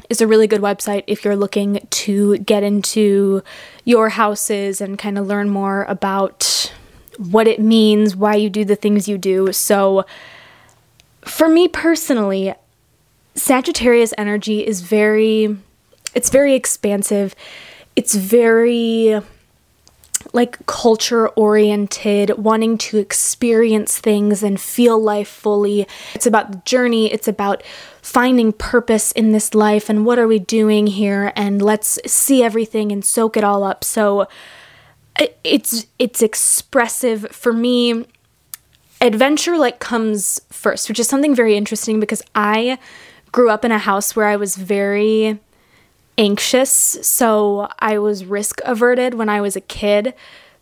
is 0.10 0.20
a 0.20 0.28
really 0.28 0.48
good 0.48 0.60
website 0.60 1.06
if 1.08 1.24
you're 1.24 1.38
looking 1.38 1.88
to 1.92 2.40
get 2.40 2.62
into 2.62 3.42
your 3.86 4.10
houses 4.10 4.82
and 4.82 5.00
kind 5.00 5.18
of 5.18 5.28
learn 5.28 5.50
more 5.50 5.86
about 5.86 6.74
what 7.18 7.48
it 7.48 7.62
means 7.62 8.18
why 8.18 8.36
you 8.36 8.50
do 8.50 8.66
the 8.66 8.76
things 8.76 9.08
you 9.08 9.18
do. 9.18 9.54
So 9.54 10.06
for 11.22 11.48
me 11.48 11.70
personally 11.70 12.54
sagittarius 13.36 14.14
energy 14.18 14.68
is 14.68 14.82
very 14.82 15.56
it's 16.14 16.30
very 16.30 16.54
expansive 16.54 17.34
it's 17.96 18.16
very 18.16 19.22
like 20.34 20.66
culture 20.66 21.30
oriented, 21.30 22.38
wanting 22.38 22.78
to 22.78 22.98
experience 22.98 24.00
things 24.00 24.44
and 24.44 24.60
feel 24.62 25.02
life 25.02 25.28
fully. 25.28 25.88
It's 26.14 26.26
about 26.26 26.52
the 26.52 26.62
journey, 26.64 27.12
it's 27.12 27.28
about 27.28 27.64
finding 28.02 28.52
purpose 28.52 29.12
in 29.12 29.32
this 29.32 29.54
life 29.54 29.90
and 29.90 30.06
what 30.06 30.20
are 30.20 30.28
we 30.28 30.40
doing 30.40 30.88
here 30.88 31.32
and 31.36 31.62
let's 31.62 32.00
see 32.06 32.44
everything 32.44 32.92
and 32.92 33.04
soak 33.04 33.38
it 33.38 33.44
all 33.44 33.64
up. 33.64 33.84
So 33.84 34.28
it's 35.44 35.86
it's 36.00 36.22
expressive 36.22 37.28
for 37.32 37.54
me. 37.54 38.06
Adventure 39.02 39.58
like 39.58 39.80
comes 39.80 40.40
first, 40.50 40.88
which 40.88 41.00
is 41.00 41.08
something 41.08 41.36
very 41.36 41.58
interesting 41.58 42.00
because 42.00 42.22
I 42.36 42.78
grew 43.32 43.50
up 43.50 43.66
in 43.66 43.72
a 43.72 43.80
house 43.80 44.16
where 44.16 44.28
I 44.28 44.36
was 44.36 44.56
very 44.56 45.40
anxious, 46.18 46.72
so 46.72 47.70
I 47.80 47.98
was 47.98 48.26
risk 48.26 48.62
averted 48.66 49.14
when 49.14 49.30
I 49.30 49.42
was 49.42 49.56
a 49.56 49.62
kid 49.62 50.14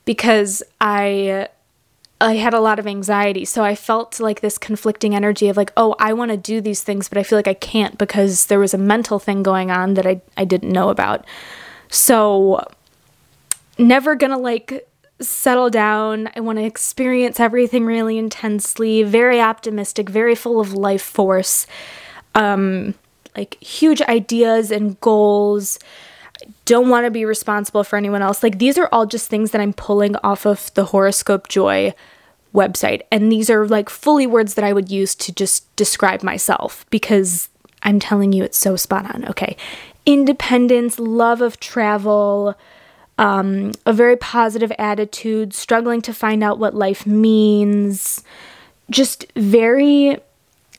because 0.06 0.64
I 0.80 1.50
I 2.22 2.36
had 2.36 2.54
a 2.54 2.60
lot 2.60 2.80
of 2.80 2.88
anxiety. 2.88 3.46
So 3.46 3.64
I 3.64 3.76
felt 3.76 4.20
like 4.20 4.42
this 4.42 4.58
conflicting 4.58 5.16
energy 5.16 5.48
of 5.48 5.56
like, 5.56 5.72
oh, 5.78 5.96
I 6.00 6.12
want 6.14 6.32
to 6.32 6.38
do 6.38 6.60
these 6.60 6.84
things, 6.84 7.08
but 7.08 7.18
I 7.18 7.24
feel 7.24 7.38
like 7.38 7.48
I 7.48 7.54
can't 7.54 7.98
because 7.98 8.48
there 8.48 8.60
was 8.60 8.74
a 8.74 8.78
mental 8.78 9.20
thing 9.20 9.42
going 9.42 9.72
on 9.72 9.94
that 9.94 10.06
I, 10.06 10.22
I 10.36 10.44
didn't 10.44 10.72
know 10.72 10.90
about. 10.90 11.26
So 11.90 12.68
never 13.78 14.16
gonna 14.16 14.38
like 14.38 14.86
settle 15.22 15.70
down. 15.70 16.30
I 16.36 16.42
want 16.42 16.60
to 16.60 16.66
experience 16.66 17.40
everything 17.40 17.86
really 17.86 18.18
intensely, 18.18 19.04
very 19.04 19.40
optimistic, 19.40 20.10
very 20.10 20.36
full 20.36 20.60
of 20.60 20.74
life 20.74 21.02
force. 21.02 21.68
Um, 22.36 22.96
like 23.36 23.62
huge 23.62 24.02
ideas 24.02 24.72
and 24.72 25.00
goals. 25.02 25.80
Don't 26.66 26.90
want 26.90 27.06
to 27.06 27.12
be 27.12 27.26
responsible 27.26 27.84
for 27.84 27.98
anyone 27.98 28.22
else. 28.22 28.44
Like 28.44 28.60
these 28.60 28.78
are 28.78 28.90
all 28.92 29.06
just 29.06 29.30
things 29.30 29.52
that 29.52 29.62
I'm 29.62 29.74
pulling 29.74 30.16
off 30.18 30.46
of 30.46 30.74
the 30.74 30.86
Horoscope 30.86 31.48
Joy 31.48 31.94
website. 32.54 33.02
And 33.12 33.32
these 33.32 33.50
are 33.50 33.68
like 33.68 33.90
fully 33.90 34.28
words 34.28 34.56
that 34.56 34.66
I 34.66 34.74
would 34.74 34.90
use 34.90 35.16
to 35.16 35.32
just 35.34 35.74
describe 35.76 36.24
myself 36.24 36.86
because 36.90 37.50
I'm 37.84 38.00
telling 38.00 38.34
you 38.34 38.44
it's 38.44 38.58
so 38.58 38.76
spot 38.76 39.14
on. 39.14 39.28
Okay. 39.30 39.56
Independence, 40.06 41.00
love 41.00 41.42
of 41.42 41.60
travel, 41.60 42.56
um, 43.18 43.74
a 43.86 43.94
very 43.94 44.16
positive 44.16 44.72
attitude, 44.80 45.54
struggling 45.54 46.02
to 46.02 46.14
find 46.14 46.44
out 46.44 46.58
what 46.58 46.74
life 46.74 47.06
means, 47.06 48.24
just 48.90 49.26
very 49.36 50.18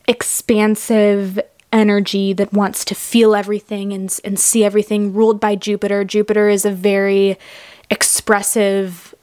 expansive 0.09 1.39
energy 1.73 2.33
that 2.33 2.53
wants 2.53 2.85
to 2.87 2.95
feel 2.95 3.35
everything 3.35 3.93
and, 3.93 4.19
and 4.25 4.39
see 4.39 4.65
everything 4.65 5.13
ruled 5.13 5.41
by 5.41 5.55
Jupiter. 5.55 6.05
Jupiter 6.05 6.49
is 6.49 6.65
a 6.65 6.71
very 6.71 7.39
expressive, 7.91 9.15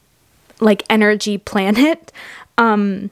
like 0.60 0.84
energy 0.90 1.38
planet. 1.38 2.12
Um, 2.60 3.12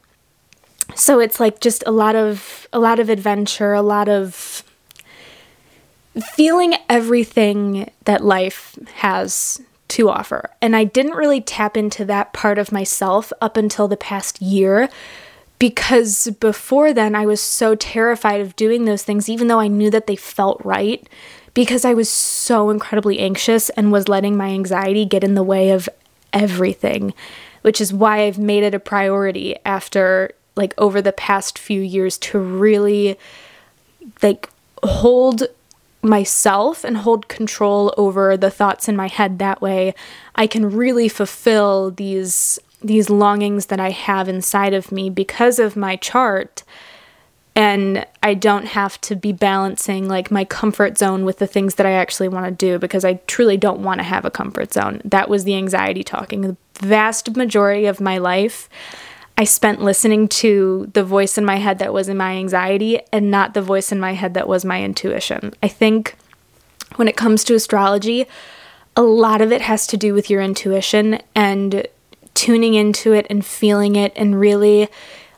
so 0.96 1.20
it's 1.20 1.40
like 1.40 1.60
just 1.60 1.84
a 1.86 1.92
lot 1.92 2.16
of 2.16 2.68
a 2.74 2.80
lot 2.80 3.00
of 3.00 3.10
adventure, 3.10 3.74
a 3.74 3.82
lot 3.84 4.10
of 4.10 4.64
feeling 6.34 6.74
everything 6.90 7.92
that 8.06 8.24
life 8.24 8.76
has 8.96 9.62
to 9.90 10.10
offer. 10.10 10.50
And 10.62 10.76
I 10.76 10.84
didn't 10.84 11.14
really 11.14 11.42
tap 11.42 11.78
into 11.78 12.06
that 12.06 12.34
part 12.34 12.58
of 12.58 12.72
myself 12.72 13.32
up 13.42 13.58
until 13.58 13.88
the 13.88 13.98
past 13.98 14.42
year 14.42 14.90
because 15.60 16.30
before 16.40 16.94
then 16.94 17.16
I 17.16 17.26
was 17.26 17.42
so 17.42 17.76
terrified 17.76 18.42
of 18.42 18.56
doing 18.56 18.86
those 18.86 19.04
things, 19.04 19.30
even 19.30 19.48
though 19.48 19.60
I 19.60 19.68
knew 19.68 19.90
that 19.92 20.08
they 20.08 20.16
felt 20.16 20.64
right, 20.64 21.08
because 21.54 21.86
I 21.86 21.94
was 21.94 22.10
so 22.10 22.70
incredibly 22.70 23.20
anxious 23.20 23.70
and 23.72 23.92
was 23.92 24.10
letting 24.10 24.36
my 24.36 24.50
anxiety 24.50 25.06
get 25.06 25.24
in 25.24 25.36
the 25.36 25.44
way 25.44 25.72
of 25.72 25.88
everything, 26.34 27.14
which 27.62 27.80
is 27.80 27.94
why 27.94 28.24
I've 28.24 28.38
made 28.38 28.64
it 28.64 28.76
a 28.76 28.80
priority 28.80 29.56
after 29.66 30.32
like 30.56 30.74
over 30.78 31.02
the 31.02 31.14
past 31.14 31.58
few 31.58 31.82
years 31.82 32.18
to 32.18 32.40
really 32.40 33.18
like 34.22 34.50
hold 34.84 35.44
myself 36.02 36.84
and 36.84 36.98
hold 36.98 37.28
control 37.28 37.94
over 37.98 38.38
the 38.38 38.52
thoughts 38.52 38.88
in 38.88 38.96
my 38.96 39.08
head. 39.08 39.40
That 39.40 39.62
way 39.62 39.96
I 40.36 40.48
can 40.48 40.70
really 40.70 41.10
fulfill 41.10 41.92
these 41.92 42.60
these 42.86 43.10
longings 43.10 43.68
that 43.68 43.80
I 43.80 43.92
have 43.92 44.30
inside 44.30 44.74
of 44.74 44.92
me 44.92 45.10
because 45.10 45.60
of 45.60 45.76
my 45.76 45.96
chart 45.96 46.64
and 47.58 48.06
I 48.22 48.34
don't 48.34 48.66
have 48.66 49.00
to 49.02 49.16
be 49.16 49.32
balancing 49.32 50.10
like 50.10 50.30
my 50.30 50.44
comfort 50.44 50.98
zone 50.98 51.24
with 51.24 51.40
the 51.40 51.48
things 51.48 51.76
that 51.76 51.86
I 51.86 51.92
actually 51.92 52.28
want 52.28 52.46
to 52.46 52.52
do 52.52 52.78
because 52.80 53.06
I 53.06 53.14
truly 53.28 53.56
don't 53.56 53.80
want 53.80 54.00
to 54.00 54.04
have 54.04 54.26
a 54.26 54.32
comfort 54.32 54.74
zone. 54.74 55.02
That 55.06 55.30
was 55.30 55.46
the 55.46 55.56
anxiety 55.56 56.04
talking. 56.04 56.42
The 56.42 56.58
vast 56.82 57.36
majority 57.36 57.86
of 57.86 58.02
my 58.02 58.18
life 58.18 58.70
I 59.38 59.44
spent 59.44 59.82
listening 59.82 60.30
to 60.30 60.90
the 60.94 61.04
voice 61.04 61.38
in 61.38 61.44
my 61.44 61.58
head 61.58 61.80
that 61.80 61.94
was 61.94 62.08
in 62.08 62.16
my 62.16 62.34
anxiety 62.34 63.02
and 63.12 63.30
not 63.30 63.54
the 63.54 63.62
voice 63.62 63.92
in 63.92 64.00
my 64.00 64.14
head 64.14 64.34
that 64.34 64.48
was 64.48 64.64
my 64.64 64.82
intuition. 64.82 65.54
I 65.62 65.68
think 65.68 66.16
when 66.96 67.10
it 67.10 67.18
comes 67.18 67.44
to 67.46 67.56
astrology, 67.56 68.28
a 68.96 69.02
lot 69.02 69.42
of 69.42 69.52
it 69.52 69.62
has 69.62 69.88
to 69.88 69.98
do 69.98 70.14
with 70.14 70.30
your 70.30 70.42
intuition 70.42 71.20
and 71.36 71.86
tuning 72.36 72.76
into 72.76 73.14
it 73.14 73.26
and 73.30 73.44
feeling 73.44 73.96
it 73.96 74.14
and 74.16 74.40
really 74.40 74.88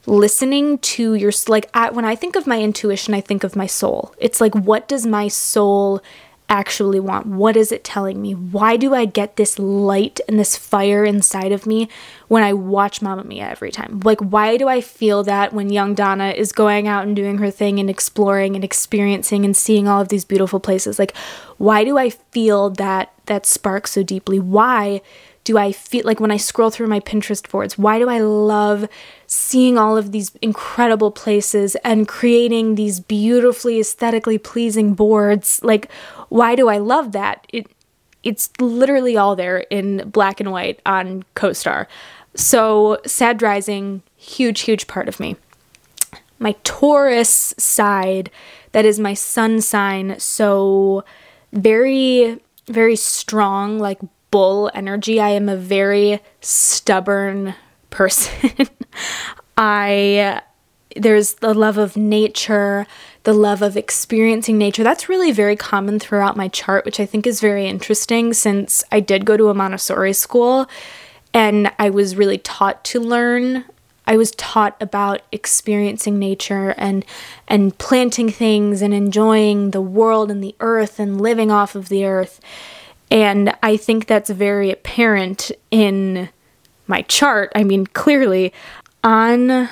listening 0.06 0.78
to 0.80 1.14
your 1.14 1.32
like 1.48 1.70
I, 1.74 1.92
when 1.92 2.06
I 2.06 2.16
think 2.16 2.36
of 2.36 2.48
my 2.48 2.62
intuition, 2.62 3.14
I 3.14 3.22
think 3.22 3.44
of 3.44 3.56
my 3.56 3.68
soul. 3.68 4.14
It's 4.18 4.42
like 4.42 4.56
what 4.56 4.88
does 4.88 5.06
my 5.06 5.28
soul 5.28 6.02
actually 6.50 7.00
want? 7.00 7.28
What 7.28 7.58
is 7.58 7.74
it 7.74 7.84
telling 7.84 8.22
me? 8.22 8.34
Why 8.34 8.78
do 8.78 8.96
I 8.96 9.04
get 9.04 9.36
this 9.36 9.60
light 9.60 10.22
and 10.30 10.40
this 10.40 10.56
fire 10.56 11.04
inside 11.04 11.52
of 11.52 11.66
me 11.66 11.90
when 12.30 12.42
I 12.42 12.54
watch 12.54 13.02
Mamma 13.02 13.26
Mia 13.26 13.50
every 13.50 13.72
time? 13.72 14.00
Like 14.04 14.22
why 14.22 14.56
do 14.56 14.68
I 14.68 14.80
feel 14.80 15.24
that 15.24 15.54
when 15.54 15.70
young 15.70 15.94
Donna 15.94 16.30
is 16.30 16.54
going 16.54 16.88
out 16.88 17.06
and 17.06 17.16
doing 17.16 17.38
her 17.40 17.52
thing 17.52 17.80
and 17.80 17.90
exploring 17.90 18.56
and 18.56 18.64
experiencing 18.64 19.44
and 19.44 19.58
seeing 19.58 19.88
all 19.90 20.02
of 20.02 20.08
these 20.08 20.24
beautiful 20.26 20.62
places? 20.62 20.98
Like 20.98 21.16
why 21.58 21.84
do 21.84 21.98
I 21.98 22.10
feel 22.10 22.70
that 22.72 23.14
that 23.26 23.46
spark 23.46 23.86
so 23.88 24.02
deeply? 24.02 24.40
Why 24.40 25.02
do 25.48 25.58
I 25.58 25.72
feel 25.72 26.02
like 26.04 26.20
when 26.20 26.30
I 26.30 26.36
scroll 26.36 26.70
through 26.70 26.88
my 26.88 27.00
Pinterest 27.00 27.50
boards? 27.50 27.78
Why 27.78 28.00
do 28.00 28.10
I 28.10 28.20
love 28.20 28.90
seeing 29.28 29.78
all 29.78 29.96
of 29.96 30.12
these 30.12 30.36
incredible 30.42 31.10
places 31.10 31.76
and 31.86 32.06
creating 32.06 32.76
these 32.76 33.00
beautifully 33.00 33.80
aesthetically 33.80 34.38
pleasing 34.40 34.94
boards? 34.94 35.62
Like, 35.64 35.90
why 36.28 36.56
do 36.56 36.68
I 36.68 36.80
love 36.80 37.14
that? 37.14 37.48
It 37.54 37.68
it's 38.24 38.50
literally 38.60 39.16
all 39.16 39.38
there 39.38 39.60
in 39.70 40.10
black 40.10 40.42
and 40.42 40.52
white 40.52 40.82
on 40.86 41.24
CoStar. 41.38 41.86
So, 42.36 43.00
Sag 43.06 43.42
Rising, 43.42 44.02
huge, 44.18 44.62
huge 44.62 44.86
part 44.88 45.08
of 45.08 45.18
me. 45.18 45.38
My 46.40 46.56
Taurus 46.66 47.54
side, 47.58 48.30
that 48.74 48.84
is 48.84 49.00
my 49.00 49.14
sun 49.14 49.62
sign, 49.62 50.20
so 50.20 51.06
very, 51.54 52.42
very 52.68 52.98
strong, 52.98 53.80
like 53.80 54.02
bull 54.32 54.70
energy. 54.74 55.20
I 55.20 55.30
am 55.30 55.50
a 55.50 55.58
very 55.58 56.22
stubborn 56.42 57.56
person. 57.90 58.68
I 59.58 60.42
there's 60.96 61.36
the 61.36 61.54
love 61.54 61.78
of 61.78 61.96
nature, 61.96 62.88
the 63.24 63.34
love 63.34 63.62
of 63.62 63.78
experiencing 63.78 64.58
nature. 64.58 64.84
That's 64.84 65.10
really 65.10 65.32
very 65.32 65.56
common 65.56 66.00
throughout 66.00 66.38
my 66.38 66.48
chart, 66.48 66.86
which 66.86 67.00
I 67.00 67.06
think 67.06 67.28
is 67.28 67.40
very 67.40 67.68
interesting 67.68 68.34
since 68.34 68.84
I 68.92 69.00
did 69.00 69.26
go 69.26 69.38
to 69.38 69.50
a 69.50 69.54
Montessori 69.54 70.14
school 70.14 70.68
and 71.34 71.72
I 71.78 71.90
was 71.90 72.16
really 72.16 72.38
taught 72.40 72.84
to 72.86 73.00
learn. 73.00 73.66
I 74.08 74.18
was 74.18 74.32
taught 74.32 74.78
about 74.82 75.22
experiencing 75.32 76.18
nature 76.18 76.74
and 76.78 77.06
and 77.48 77.78
planting 77.78 78.30
things 78.30 78.82
and 78.82 78.94
enjoying 78.94 79.72
the 79.72 79.82
world 79.82 80.32
and 80.32 80.44
the 80.44 80.56
earth 80.60 81.00
and 81.00 81.20
living 81.20 81.52
off 81.52 81.76
of 81.76 81.90
the 81.90 82.06
earth. 82.06 82.40
And 83.10 83.54
I 83.64 83.78
think 83.78 84.06
that's 84.06 84.30
very 84.30 84.72
apparent 84.72 85.52
in 85.72 86.30
my 86.88 87.04
chart. 87.04 87.52
I 87.56 87.64
mean, 87.64 87.88
clearly 87.88 88.54
on 89.04 89.70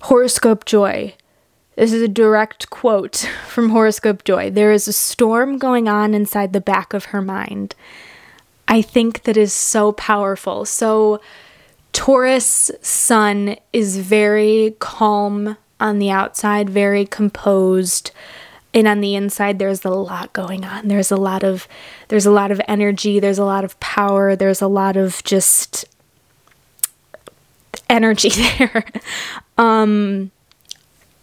Horoscope 0.00 0.64
Joy. 0.64 1.14
This 1.76 1.92
is 1.92 2.02
a 2.02 2.08
direct 2.08 2.70
quote 2.70 3.16
from 3.46 3.70
Horoscope 3.70 4.24
Joy. 4.24 4.50
There 4.50 4.72
is 4.72 4.88
a 4.88 4.92
storm 4.92 5.58
going 5.58 5.88
on 5.88 6.14
inside 6.14 6.52
the 6.52 6.60
back 6.60 6.94
of 6.94 7.06
her 7.06 7.22
mind. 7.22 7.74
I 8.68 8.82
think 8.82 9.22
that 9.22 9.36
is 9.36 9.52
so 9.52 9.92
powerful. 9.92 10.64
So, 10.64 11.20
Taurus 11.92 12.70
sun 12.82 13.56
is 13.72 13.96
very 13.96 14.76
calm 14.80 15.56
on 15.80 15.98
the 15.98 16.10
outside, 16.10 16.68
very 16.68 17.06
composed, 17.06 18.10
and 18.74 18.86
on 18.86 19.00
the 19.00 19.14
inside 19.14 19.58
there's 19.58 19.84
a 19.84 19.90
lot 19.90 20.32
going 20.32 20.64
on. 20.64 20.88
There's 20.88 21.10
a 21.10 21.16
lot 21.16 21.42
of 21.42 21.66
there's 22.08 22.26
a 22.26 22.30
lot 22.30 22.50
of 22.50 22.60
energy, 22.68 23.20
there's 23.20 23.38
a 23.38 23.44
lot 23.44 23.64
of 23.64 23.78
power, 23.80 24.36
there's 24.36 24.60
a 24.60 24.68
lot 24.68 24.96
of 24.96 25.22
just 25.24 25.84
energy 27.88 28.30
there. 28.58 28.84
um 29.58 30.30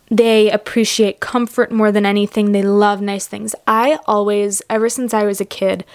they 0.09 0.51
appreciate 0.51 1.19
comfort 1.19 1.71
more 1.71 1.91
than 1.91 2.05
anything. 2.05 2.51
They 2.51 2.61
love 2.61 3.01
nice 3.01 3.25
things. 3.25 3.55
I 3.65 3.97
always 4.05 4.61
ever 4.69 4.87
since 4.87 5.13
I 5.13 5.23
was 5.23 5.41
a 5.41 5.45
kid, 5.45 5.85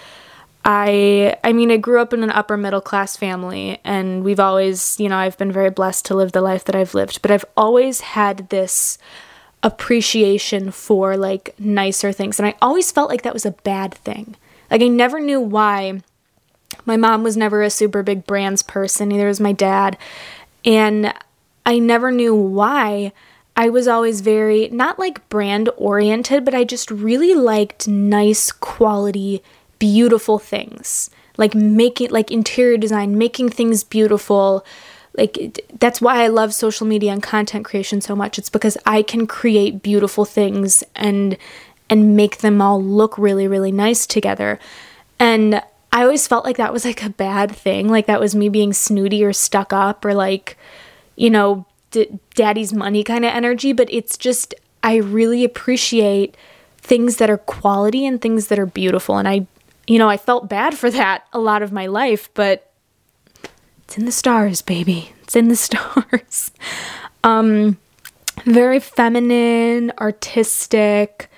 I 0.64 1.36
I 1.44 1.52
mean 1.52 1.70
I 1.70 1.76
grew 1.76 2.00
up 2.00 2.12
in 2.12 2.22
an 2.22 2.30
upper 2.30 2.56
middle 2.56 2.80
class 2.80 3.16
family 3.16 3.80
and 3.84 4.24
we've 4.24 4.40
always, 4.40 4.98
you 4.98 5.08
know, 5.08 5.16
I've 5.16 5.38
been 5.38 5.52
very 5.52 5.70
blessed 5.70 6.04
to 6.06 6.14
live 6.14 6.32
the 6.32 6.40
life 6.40 6.64
that 6.64 6.74
I've 6.74 6.94
lived, 6.94 7.22
but 7.22 7.30
I've 7.30 7.44
always 7.56 8.00
had 8.00 8.48
this 8.48 8.98
appreciation 9.62 10.70
for 10.70 11.16
like 11.16 11.54
nicer 11.58 12.12
things. 12.12 12.38
And 12.38 12.46
I 12.46 12.54
always 12.62 12.92
felt 12.92 13.10
like 13.10 13.22
that 13.22 13.34
was 13.34 13.46
a 13.46 13.50
bad 13.50 13.94
thing. 13.94 14.36
Like 14.70 14.82
I 14.82 14.88
never 14.88 15.20
knew 15.20 15.40
why. 15.40 16.02
My 16.84 16.96
mom 16.96 17.22
was 17.22 17.36
never 17.36 17.62
a 17.62 17.70
super 17.70 18.02
big 18.02 18.26
brands 18.26 18.62
person, 18.62 19.08
neither 19.08 19.26
was 19.26 19.40
my 19.40 19.52
dad. 19.52 19.96
And 20.64 21.12
I 21.64 21.78
never 21.78 22.10
knew 22.10 22.34
why. 22.34 23.12
I 23.56 23.68
was 23.68 23.88
always 23.88 24.20
very 24.20 24.68
not 24.68 24.98
like 24.98 25.28
brand 25.28 25.68
oriented, 25.76 26.44
but 26.44 26.54
I 26.54 26.62
just 26.62 26.90
really 26.90 27.34
liked 27.34 27.88
nice 27.88 28.52
quality 28.52 29.42
beautiful 29.78 30.38
things. 30.38 31.10
Like 31.36 31.54
making 31.54 32.10
like 32.10 32.30
interior 32.30 32.76
design 32.76 33.18
making 33.18 33.48
things 33.50 33.82
beautiful 33.84 34.64
like 35.18 35.60
that's 35.78 36.00
why 36.00 36.22
i 36.22 36.28
love 36.28 36.54
social 36.54 36.86
media 36.86 37.12
and 37.12 37.22
content 37.22 37.64
creation 37.64 38.00
so 38.00 38.16
much. 38.16 38.38
It's 38.38 38.50
because 38.50 38.78
i 38.86 39.02
can 39.02 39.26
create 39.26 39.82
beautiful 39.82 40.24
things 40.24 40.82
and 40.94 41.36
and 41.90 42.16
make 42.16 42.38
them 42.38 42.62
all 42.62 42.82
look 42.82 43.18
really 43.18 43.46
really 43.46 43.72
nice 43.72 44.06
together. 44.06 44.58
And 45.18 45.62
i 45.92 46.02
always 46.02 46.26
felt 46.26 46.44
like 46.44 46.56
that 46.56 46.72
was 46.72 46.84
like 46.84 47.02
a 47.02 47.10
bad 47.10 47.50
thing. 47.50 47.88
Like 47.88 48.06
that 48.06 48.20
was 48.20 48.34
me 48.34 48.48
being 48.48 48.72
snooty 48.72 49.24
or 49.24 49.32
stuck 49.32 49.72
up 49.72 50.04
or 50.04 50.14
like 50.14 50.56
you 51.16 51.28
know 51.28 51.66
d- 51.90 52.18
daddy's 52.34 52.72
money 52.72 53.04
kind 53.04 53.24
of 53.24 53.32
energy. 53.32 53.72
But 53.72 53.92
it's 53.92 54.16
just 54.16 54.54
i 54.82 54.96
really 54.96 55.44
appreciate 55.44 56.36
things 56.78 57.16
that 57.16 57.28
are 57.28 57.38
quality 57.38 58.06
and 58.06 58.20
things 58.20 58.46
that 58.46 58.58
are 58.58 58.66
beautiful. 58.66 59.18
And 59.18 59.28
i 59.28 59.46
you 59.88 59.98
know, 59.98 60.08
I 60.08 60.18
felt 60.18 60.50
bad 60.50 60.76
for 60.76 60.90
that 60.90 61.24
a 61.32 61.38
lot 61.38 61.62
of 61.62 61.72
my 61.72 61.86
life, 61.86 62.28
but 62.34 62.67
it's 63.88 63.96
in 63.96 64.04
the 64.04 64.12
stars, 64.12 64.60
baby. 64.60 65.12
It's 65.22 65.34
in 65.34 65.48
the 65.48 65.56
stars. 65.66 66.50
um, 67.24 67.78
very 68.44 68.80
feminine, 68.80 69.92
artistic. 69.98 71.30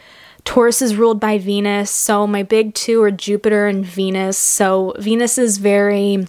Taurus 0.45 0.83
is 0.83 0.97
ruled 0.97 1.21
by 1.21 1.39
Venus, 1.39 1.93
so 1.93 2.27
my 2.27 2.43
big 2.43 2.75
two 2.75 3.01
are 3.05 3.13
Jupiter 3.13 3.69
and 3.69 3.87
Venus. 3.87 4.37
So 4.37 4.95
Venus 4.99 5.39
is 5.39 5.59
very 5.59 6.27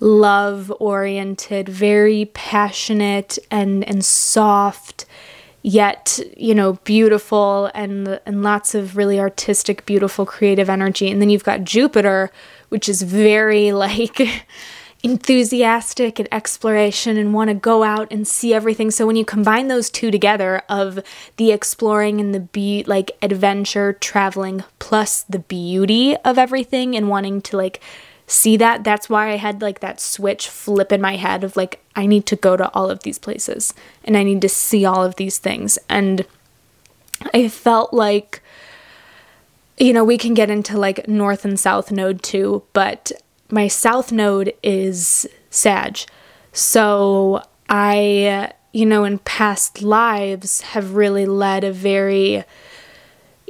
love 0.00 0.72
oriented, 0.80 1.68
very 1.68 2.24
passionate 2.34 3.38
and 3.52 3.84
and 3.84 4.04
soft 4.04 5.04
yet 5.62 6.18
you 6.36 6.54
know 6.54 6.72
beautiful 6.84 7.70
and 7.74 8.18
and 8.24 8.42
lots 8.42 8.74
of 8.74 8.96
really 8.96 9.20
artistic 9.20 9.84
beautiful 9.84 10.24
creative 10.24 10.70
energy 10.70 11.10
and 11.10 11.20
then 11.20 11.28
you've 11.28 11.44
got 11.44 11.64
Jupiter 11.64 12.30
which 12.70 12.88
is 12.88 13.02
very 13.02 13.70
like 13.84 14.46
enthusiastic 15.02 16.18
and 16.18 16.28
exploration 16.30 17.16
and 17.16 17.32
want 17.32 17.48
to 17.48 17.54
go 17.54 17.82
out 17.82 18.06
and 18.10 18.28
see 18.28 18.52
everything 18.52 18.90
so 18.90 19.06
when 19.06 19.16
you 19.16 19.24
combine 19.24 19.68
those 19.68 19.88
two 19.88 20.10
together 20.10 20.60
of 20.68 21.00
the 21.36 21.52
exploring 21.52 22.20
and 22.20 22.34
the 22.34 22.40
be 22.40 22.84
like 22.86 23.12
adventure 23.22 23.94
traveling 23.94 24.62
plus 24.78 25.22
the 25.22 25.38
beauty 25.38 26.16
of 26.18 26.36
everything 26.36 26.94
and 26.94 27.08
wanting 27.08 27.40
to 27.40 27.56
like 27.56 27.80
see 28.30 28.56
that. 28.56 28.84
That's 28.84 29.10
why 29.10 29.30
I 29.30 29.36
had 29.36 29.60
like 29.60 29.80
that 29.80 30.00
switch 30.00 30.48
flip 30.48 30.92
in 30.92 31.00
my 31.00 31.16
head 31.16 31.44
of 31.44 31.56
like, 31.56 31.82
I 31.96 32.06
need 32.06 32.26
to 32.26 32.36
go 32.36 32.56
to 32.56 32.70
all 32.72 32.90
of 32.90 33.02
these 33.02 33.18
places 33.18 33.74
and 34.04 34.16
I 34.16 34.22
need 34.22 34.40
to 34.42 34.48
see 34.48 34.84
all 34.84 35.02
of 35.02 35.16
these 35.16 35.38
things. 35.38 35.78
And 35.88 36.24
I 37.34 37.48
felt 37.48 37.92
like, 37.92 38.42
you 39.78 39.92
know, 39.92 40.04
we 40.04 40.18
can 40.18 40.34
get 40.34 40.50
into 40.50 40.78
like 40.78 41.08
north 41.08 41.44
and 41.44 41.58
south 41.58 41.90
node 41.90 42.22
too, 42.22 42.62
but 42.72 43.12
my 43.50 43.68
south 43.68 44.12
node 44.12 44.54
is 44.62 45.28
Sag. 45.50 45.98
So 46.52 47.42
I, 47.68 48.52
you 48.72 48.86
know, 48.86 49.04
in 49.04 49.18
past 49.18 49.82
lives 49.82 50.60
have 50.60 50.94
really 50.94 51.26
led 51.26 51.64
a 51.64 51.72
very 51.72 52.44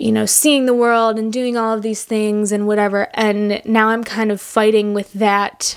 you 0.00 0.12
know, 0.12 0.24
seeing 0.24 0.64
the 0.64 0.72
world 0.72 1.18
and 1.18 1.30
doing 1.30 1.58
all 1.58 1.74
of 1.74 1.82
these 1.82 2.04
things 2.04 2.52
and 2.52 2.66
whatever. 2.66 3.08
And 3.12 3.60
now 3.66 3.88
I'm 3.88 4.02
kind 4.02 4.32
of 4.32 4.40
fighting 4.40 4.94
with 4.94 5.12
that 5.12 5.76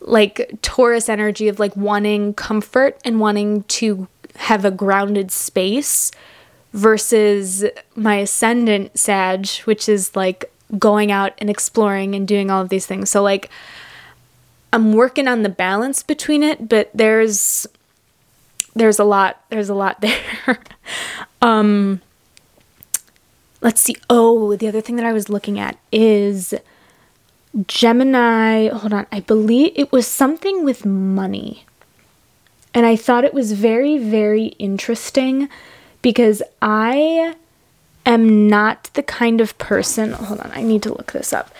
like 0.00 0.50
Taurus 0.62 1.10
energy 1.10 1.48
of 1.48 1.58
like 1.58 1.76
wanting 1.76 2.32
comfort 2.32 2.98
and 3.04 3.20
wanting 3.20 3.64
to 3.64 4.08
have 4.36 4.64
a 4.64 4.70
grounded 4.70 5.30
space 5.30 6.10
versus 6.72 7.66
my 7.94 8.16
ascendant 8.16 8.98
Sag, 8.98 9.46
which 9.64 9.90
is 9.90 10.16
like 10.16 10.50
going 10.76 11.10
out 11.10 11.32
and 11.38 11.48
exploring 11.48 12.14
and 12.14 12.26
doing 12.26 12.50
all 12.50 12.60
of 12.60 12.68
these 12.68 12.86
things. 12.86 13.08
So 13.10 13.22
like 13.22 13.48
I'm 14.72 14.92
working 14.92 15.28
on 15.28 15.42
the 15.42 15.48
balance 15.48 16.02
between 16.02 16.42
it, 16.42 16.68
but 16.68 16.90
there's 16.92 17.66
there's 18.74 18.98
a 18.98 19.04
lot 19.04 19.42
there's 19.48 19.68
a 19.68 19.74
lot 19.74 20.00
there. 20.02 20.58
um 21.40 22.00
let's 23.60 23.80
see. 23.80 23.96
Oh, 24.10 24.56
the 24.56 24.68
other 24.68 24.80
thing 24.80 24.96
that 24.96 25.06
I 25.06 25.12
was 25.12 25.28
looking 25.28 25.58
at 25.58 25.78
is 25.90 26.54
Gemini. 27.66 28.68
Hold 28.68 28.92
on. 28.92 29.06
I 29.10 29.20
believe 29.20 29.72
it 29.74 29.90
was 29.90 30.06
something 30.06 30.64
with 30.64 30.84
money. 30.84 31.64
And 32.74 32.84
I 32.86 32.96
thought 32.96 33.24
it 33.24 33.34
was 33.34 33.52
very, 33.52 33.98
very 33.98 34.46
interesting 34.58 35.48
because 36.02 36.42
I 36.60 37.34
am 38.08 38.48
not 38.48 38.90
the 38.94 39.02
kind 39.02 39.40
of 39.40 39.56
person. 39.58 40.12
Hold 40.12 40.40
on. 40.40 40.50
I 40.52 40.62
need 40.62 40.82
to 40.84 40.92
look 40.92 41.12
this 41.12 41.32
up. 41.32 41.54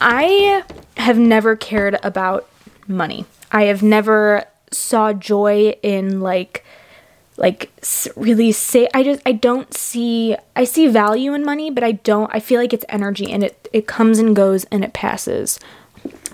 I 0.00 0.64
have 0.96 1.18
never 1.18 1.56
cared 1.56 1.98
about 2.02 2.48
money. 2.86 3.26
I 3.50 3.64
have 3.64 3.82
never 3.82 4.44
saw 4.70 5.12
joy 5.12 5.74
in 5.82 6.20
like 6.20 6.64
like 7.36 7.70
really 8.16 8.52
say 8.52 8.88
I 8.92 9.02
just 9.02 9.22
I 9.24 9.32
don't 9.32 9.72
see 9.72 10.36
I 10.56 10.64
see 10.64 10.88
value 10.88 11.34
in 11.34 11.44
money, 11.44 11.70
but 11.70 11.84
I 11.84 11.92
don't 11.92 12.30
I 12.34 12.40
feel 12.40 12.60
like 12.60 12.72
it's 12.72 12.84
energy 12.88 13.30
and 13.30 13.44
it 13.44 13.68
it 13.72 13.86
comes 13.86 14.18
and 14.18 14.34
goes 14.34 14.64
and 14.64 14.84
it 14.84 14.92
passes. 14.92 15.58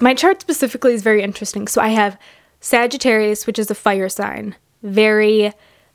My 0.00 0.14
chart 0.14 0.40
specifically 0.40 0.94
is 0.94 1.02
very 1.02 1.22
interesting. 1.22 1.68
So 1.68 1.80
I 1.80 1.88
have 1.88 2.18
Sagittarius, 2.60 3.46
which 3.46 3.58
is 3.58 3.70
a 3.70 3.74
fire 3.74 4.08
sign. 4.08 4.56
Very 4.82 5.52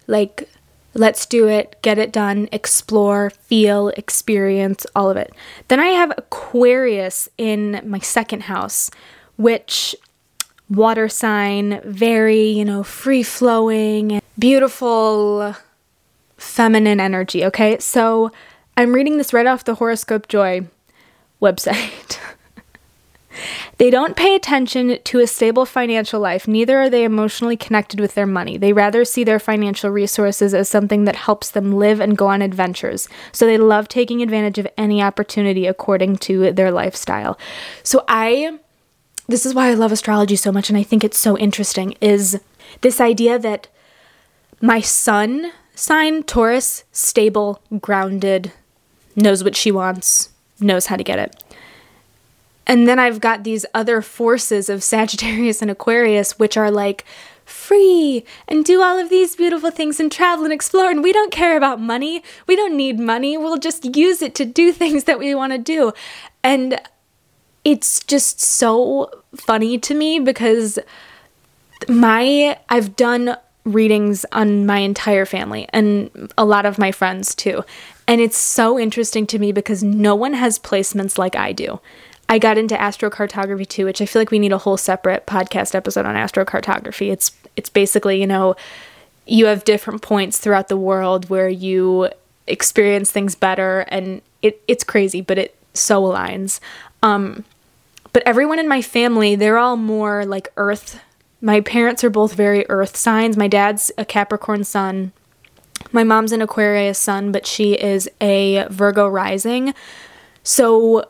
like 0.08 0.48
let's 0.94 1.26
do 1.26 1.48
it, 1.48 1.78
get 1.82 1.98
it 1.98 2.12
done, 2.12 2.50
explore, 2.52 3.30
feel, 3.30 3.90
experience, 3.90 4.86
all 4.96 5.10
of 5.10 5.18
it. 5.18 5.34
Then 5.68 5.80
I 5.80 5.88
have 5.88 6.14
Aquarius 6.18 7.30
in 7.38 7.82
my 7.86 8.00
second 8.00 8.44
house, 8.44 8.90
which 9.38 9.96
water 10.70 11.10
sign, 11.10 11.82
very, 11.84 12.44
you 12.44 12.66
know, 12.66 12.84
free 12.84 13.24
flowing, 13.24 14.22
beautiful 14.38 15.56
feminine 16.38 17.00
energy, 17.00 17.46
okay? 17.46 17.80
So 17.80 18.32
I'm 18.78 18.94
reading 18.94 19.18
this 19.18 19.34
right 19.34 19.48
off 19.48 19.66
the 19.66 19.76
Horoscope 19.76 20.28
Joy 20.28 20.68
website. 21.42 22.20
They 23.78 23.90
don't 23.90 24.16
pay 24.16 24.36
attention 24.36 25.00
to 25.04 25.20
a 25.20 25.28
stable 25.28 25.66
financial 25.66 26.20
life, 26.20 26.48
neither 26.48 26.80
are 26.80 26.90
they 26.90 27.04
emotionally 27.04 27.58
connected 27.58 28.00
with 28.00 28.16
their 28.16 28.26
money. 28.26 28.58
They 28.58 28.74
rather 28.74 29.06
see 29.06 29.24
their 29.24 29.40
financial 29.40 29.90
resources 29.90 30.54
as 30.54 30.68
something 30.70 31.06
that 31.06 31.16
helps 31.16 31.52
them 31.52 31.74
live 31.74 32.00
and 32.00 32.18
go 32.18 32.28
on 32.28 32.42
adventures. 32.42 33.08
So 33.32 33.46
they 33.46 33.58
love 33.58 33.88
taking 33.88 34.22
advantage 34.22 34.58
of 34.58 34.68
any 34.78 35.02
opportunity 35.02 35.68
according 35.68 36.18
to 36.18 36.52
their 36.52 36.72
lifestyle. 36.72 37.38
So 37.84 38.04
I 38.08 38.60
this 39.28 39.46
is 39.46 39.54
why 39.54 39.70
I 39.70 39.76
love 39.76 39.92
astrology 39.92 40.36
so 40.36 40.52
much 40.52 40.70
and 40.70 40.78
I 40.78 40.82
think 40.82 41.04
it's 41.04 41.18
so 41.18 41.38
interesting 41.38 41.96
is 42.02 42.42
this 42.82 43.00
idea 43.00 43.38
that 43.38 43.68
my 44.60 44.82
sun 44.82 45.52
sign 45.76 46.24
Taurus 46.24 46.84
stable, 46.92 47.62
grounded, 47.80 48.52
knows 49.16 49.44
what 49.44 49.56
she 49.56 49.72
wants, 49.72 50.30
knows 50.60 50.88
how 50.88 50.96
to 50.96 51.04
get 51.04 51.20
it. 51.20 51.36
And 52.70 52.88
then 52.88 53.00
I've 53.00 53.20
got 53.20 53.44
these 53.44 53.66
other 53.74 54.00
forces 54.00 54.70
of 54.70 54.84
Sagittarius 54.84 55.64
and 55.64 55.72
Aquarius, 55.72 56.38
which 56.38 56.56
are 56.56 56.70
like 56.70 57.04
free 57.44 58.24
and 58.48 58.64
do 58.64 58.84
all 58.84 59.00
of 59.00 59.10
these 59.10 59.36
beautiful 59.36 59.72
things 59.72 60.00
and 60.00 60.12
travel 60.12 60.46
and 60.46 60.54
explore. 60.54 60.92
And 60.92 61.02
we 61.02 61.12
don't 61.12 61.32
care 61.32 61.58
about 61.58 61.82
money. 61.82 62.24
We 62.46 62.56
don't 62.56 62.78
need 62.78 63.00
money. 63.00 63.40
We'll 63.40 63.58
just 63.58 63.98
use 63.98 64.22
it 64.22 64.36
to 64.36 64.46
do 64.46 64.72
things 64.82 65.06
that 65.06 65.18
we 65.18 65.34
want 65.34 65.52
to 65.52 65.58
do. 65.58 65.94
And 66.44 66.80
it's 67.66 68.02
just 68.04 68.40
so 68.40 69.24
funny 69.36 69.80
to 69.80 69.96
me 69.96 70.20
because 70.20 70.78
my 71.88 72.56
I've 72.70 72.96
done 72.96 73.36
readings 73.66 74.26
on 74.32 74.68
my 74.68 74.78
entire 74.78 75.26
family 75.26 75.68
and 75.74 76.32
a 76.38 76.46
lot 76.46 76.68
of 76.68 76.78
my 76.78 76.92
friends 76.92 77.34
too. 77.34 77.64
And 78.08 78.22
it's 78.22 78.38
so 78.38 78.78
interesting 78.80 79.26
to 79.28 79.40
me 79.40 79.52
because 79.52 79.84
no 79.84 80.14
one 80.14 80.34
has 80.34 80.60
placements 80.60 81.18
like 81.18 81.36
I 81.36 81.52
do. 81.52 81.80
I 82.30 82.38
got 82.38 82.60
into 82.60 82.76
astrocartography 82.76 83.68
too, 83.68 83.86
which 83.86 84.02
I 84.02 84.06
feel 84.06 84.22
like 84.22 84.30
we 84.30 84.40
need 84.40 84.52
a 84.52 84.60
whole 84.60 84.78
separate 84.78 85.26
podcast 85.26 85.74
episode 85.74 86.06
on 86.06 86.16
astrocartography. 86.16 87.12
It's 87.12 87.32
it's 87.56 87.70
basically, 87.70 88.22
you 88.22 88.28
know, 88.28 88.56
you 89.26 89.48
have 89.48 89.66
different 89.66 90.02
points 90.04 90.38
throughout 90.38 90.70
the 90.70 90.78
world 90.78 91.30
where 91.30 91.50
you 91.50 92.10
experience 92.48 93.12
things 93.12 93.36
better 93.36 93.82
and 93.90 94.22
it, 94.42 94.62
it's 94.68 94.84
crazy, 94.84 95.22
but 95.22 95.38
it 95.38 95.56
so 95.74 96.04
aligns. 96.04 96.60
Um, 97.04 97.44
but 98.14 98.24
everyone 98.26 98.60
in 98.60 98.68
my 98.68 98.82
family, 98.82 99.36
they're 99.36 99.58
all 99.58 99.76
more 99.76 100.26
like 100.26 100.52
earth. 100.56 101.02
My 101.42 101.62
parents 101.62 102.04
are 102.04 102.10
both 102.10 102.34
very 102.34 102.66
earth 102.70 102.96
signs. 102.96 103.38
My 103.38 103.48
dad's 103.48 103.92
a 103.98 104.06
Capricorn 104.06 104.64
sun. 104.64 105.12
My 105.92 106.04
mom's 106.04 106.32
an 106.32 106.42
Aquarius 106.42 107.00
sun, 107.00 107.32
but 107.32 107.46
she 107.46 107.74
is 107.74 108.10
a 108.22 108.68
Virgo 108.70 109.08
rising. 109.08 109.74
So 110.44 111.08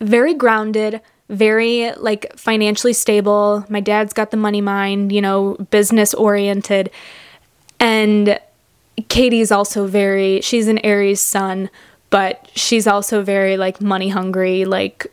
very 0.00 0.34
grounded, 0.34 1.00
very 1.28 1.92
like 1.96 2.36
financially 2.36 2.92
stable. 2.92 3.64
My 3.68 3.80
dad's 3.80 4.12
got 4.12 4.30
the 4.30 4.36
money 4.36 4.60
mind, 4.60 5.12
you 5.12 5.20
know, 5.20 5.54
business 5.70 6.12
oriented. 6.14 6.90
And 7.78 8.40
Katie's 9.08 9.52
also 9.52 9.86
very, 9.86 10.40
she's 10.40 10.68
an 10.68 10.78
Aries 10.78 11.20
sun, 11.20 11.70
but 12.10 12.48
she's 12.54 12.86
also 12.86 13.22
very 13.22 13.56
like 13.56 13.80
money 13.80 14.08
hungry, 14.08 14.64
like, 14.64 15.06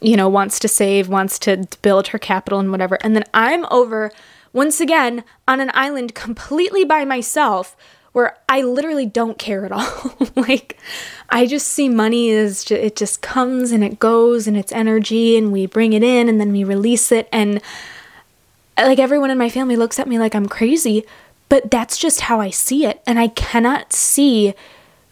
you 0.00 0.16
know, 0.16 0.28
wants 0.28 0.58
to 0.60 0.68
save, 0.68 1.08
wants 1.08 1.38
to 1.40 1.66
build 1.82 2.08
her 2.08 2.18
capital 2.18 2.60
and 2.60 2.70
whatever. 2.70 2.98
And 3.02 3.16
then 3.16 3.24
I'm 3.34 3.66
over 3.70 4.12
once 4.52 4.80
again 4.80 5.24
on 5.48 5.60
an 5.60 5.70
island 5.74 6.14
completely 6.14 6.84
by 6.84 7.04
myself 7.04 7.76
where 8.14 8.36
I 8.48 8.62
literally 8.62 9.06
don't 9.06 9.38
care 9.38 9.66
at 9.66 9.72
all. 9.72 10.14
like, 10.36 10.78
I 11.30 11.46
just 11.46 11.66
see 11.66 11.88
money 11.88 12.30
as 12.30 12.70
it 12.70 12.94
just 12.94 13.20
comes 13.20 13.72
and 13.72 13.82
it 13.82 13.98
goes 13.98 14.46
and 14.46 14.56
it's 14.56 14.70
energy 14.70 15.36
and 15.36 15.50
we 15.50 15.66
bring 15.66 15.92
it 15.92 16.04
in 16.04 16.28
and 16.28 16.40
then 16.40 16.52
we 16.52 16.62
release 16.62 17.10
it. 17.10 17.28
And 17.32 17.60
like, 18.78 19.00
everyone 19.00 19.30
in 19.30 19.36
my 19.36 19.50
family 19.50 19.74
looks 19.74 19.98
at 19.98 20.06
me 20.06 20.20
like 20.20 20.32
I'm 20.32 20.46
crazy, 20.46 21.04
but 21.48 21.72
that's 21.72 21.98
just 21.98 22.22
how 22.22 22.40
I 22.40 22.50
see 22.50 22.86
it. 22.86 23.02
And 23.04 23.18
I 23.18 23.26
cannot 23.28 23.92
see, 23.92 24.54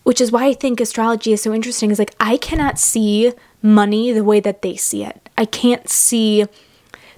which 0.05 0.21
is 0.21 0.31
why 0.31 0.47
I 0.47 0.55
think 0.55 0.81
astrology 0.81 1.33
is 1.33 1.43
so 1.43 1.53
interesting, 1.53 1.91
is 1.91 1.99
like, 1.99 2.15
I 2.21 2.37
cannot 2.37 2.79
see 2.79 3.33
money 3.63 4.13
the 4.13 4.23
way 4.23 4.39
that 4.39 4.63
they 4.63 4.77
see 4.77 5.05
it. 5.05 5.29
I 5.37 5.45
can't 5.45 5.89
see 5.91 6.47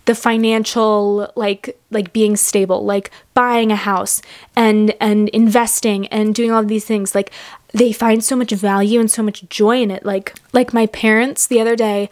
the 0.06 0.14
financial 0.14 1.32
like 1.34 1.78
like 1.90 2.12
being 2.12 2.36
stable 2.36 2.84
like 2.84 3.10
buying 3.32 3.72
a 3.72 3.76
house 3.76 4.20
and 4.54 4.94
and 5.00 5.28
investing 5.30 6.06
and 6.08 6.34
doing 6.34 6.50
all 6.50 6.60
of 6.60 6.68
these 6.68 6.84
things 6.84 7.14
like 7.14 7.32
they 7.72 7.92
find 7.92 8.22
so 8.22 8.36
much 8.36 8.50
value 8.50 9.00
and 9.00 9.10
so 9.10 9.22
much 9.22 9.48
joy 9.48 9.80
in 9.80 9.90
it 9.90 10.04
like 10.04 10.34
like 10.52 10.74
my 10.74 10.86
parents 10.86 11.46
the 11.46 11.60
other 11.60 11.74
day 11.74 12.10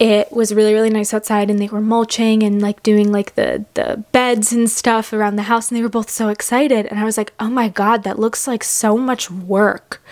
it 0.00 0.32
was 0.32 0.54
really 0.54 0.72
really 0.72 0.88
nice 0.90 1.12
outside 1.12 1.50
and 1.50 1.58
they 1.58 1.68
were 1.68 1.80
mulching 1.80 2.42
and 2.42 2.62
like 2.62 2.82
doing 2.82 3.12
like 3.12 3.34
the 3.34 3.64
the 3.74 4.02
beds 4.12 4.50
and 4.50 4.70
stuff 4.70 5.12
around 5.12 5.36
the 5.36 5.42
house 5.42 5.68
and 5.68 5.78
they 5.78 5.82
were 5.82 5.90
both 5.90 6.08
so 6.08 6.28
excited 6.28 6.86
and 6.86 6.98
I 6.98 7.04
was 7.04 7.18
like, 7.18 7.34
"Oh 7.38 7.50
my 7.50 7.68
god, 7.68 8.02
that 8.02 8.18
looks 8.18 8.46
like 8.46 8.64
so 8.64 8.96
much 8.96 9.30
work." 9.30 10.02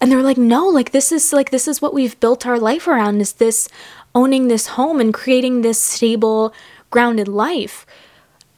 And 0.00 0.10
they 0.10 0.16
were 0.16 0.22
like, 0.22 0.38
"No, 0.38 0.68
like 0.68 0.92
this 0.92 1.10
is 1.10 1.32
like 1.32 1.50
this 1.50 1.66
is 1.66 1.82
what 1.82 1.92
we've 1.92 2.18
built 2.20 2.46
our 2.46 2.60
life 2.60 2.86
around 2.86 3.20
is 3.20 3.34
this 3.34 3.68
owning 4.14 4.48
this 4.48 4.68
home 4.68 5.00
and 5.00 5.12
creating 5.12 5.62
this 5.62 5.80
stable, 5.80 6.54
grounded 6.90 7.28
life. 7.28 7.84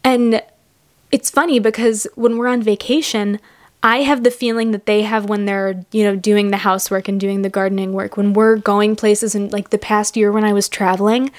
And 0.04 0.42
it's 1.10 1.30
funny 1.30 1.58
because 1.58 2.06
when 2.14 2.36
we're 2.36 2.48
on 2.48 2.62
vacation, 2.62 3.40
I 3.82 3.98
have 3.98 4.24
the 4.24 4.30
feeling 4.30 4.72
that 4.72 4.86
they 4.86 5.02
have 5.02 5.26
when 5.26 5.44
they're, 5.44 5.84
you 5.92 6.04
know, 6.04 6.16
doing 6.16 6.50
the 6.50 6.58
housework 6.58 7.08
and 7.08 7.20
doing 7.20 7.42
the 7.42 7.48
gardening 7.48 7.92
work. 7.92 8.16
When 8.16 8.32
we're 8.32 8.56
going 8.56 8.96
places 8.96 9.34
and 9.34 9.52
like 9.52 9.70
the 9.70 9.78
past 9.78 10.16
year 10.16 10.32
when 10.32 10.44
I 10.44 10.52
was 10.52 10.68
traveling, 10.68 11.30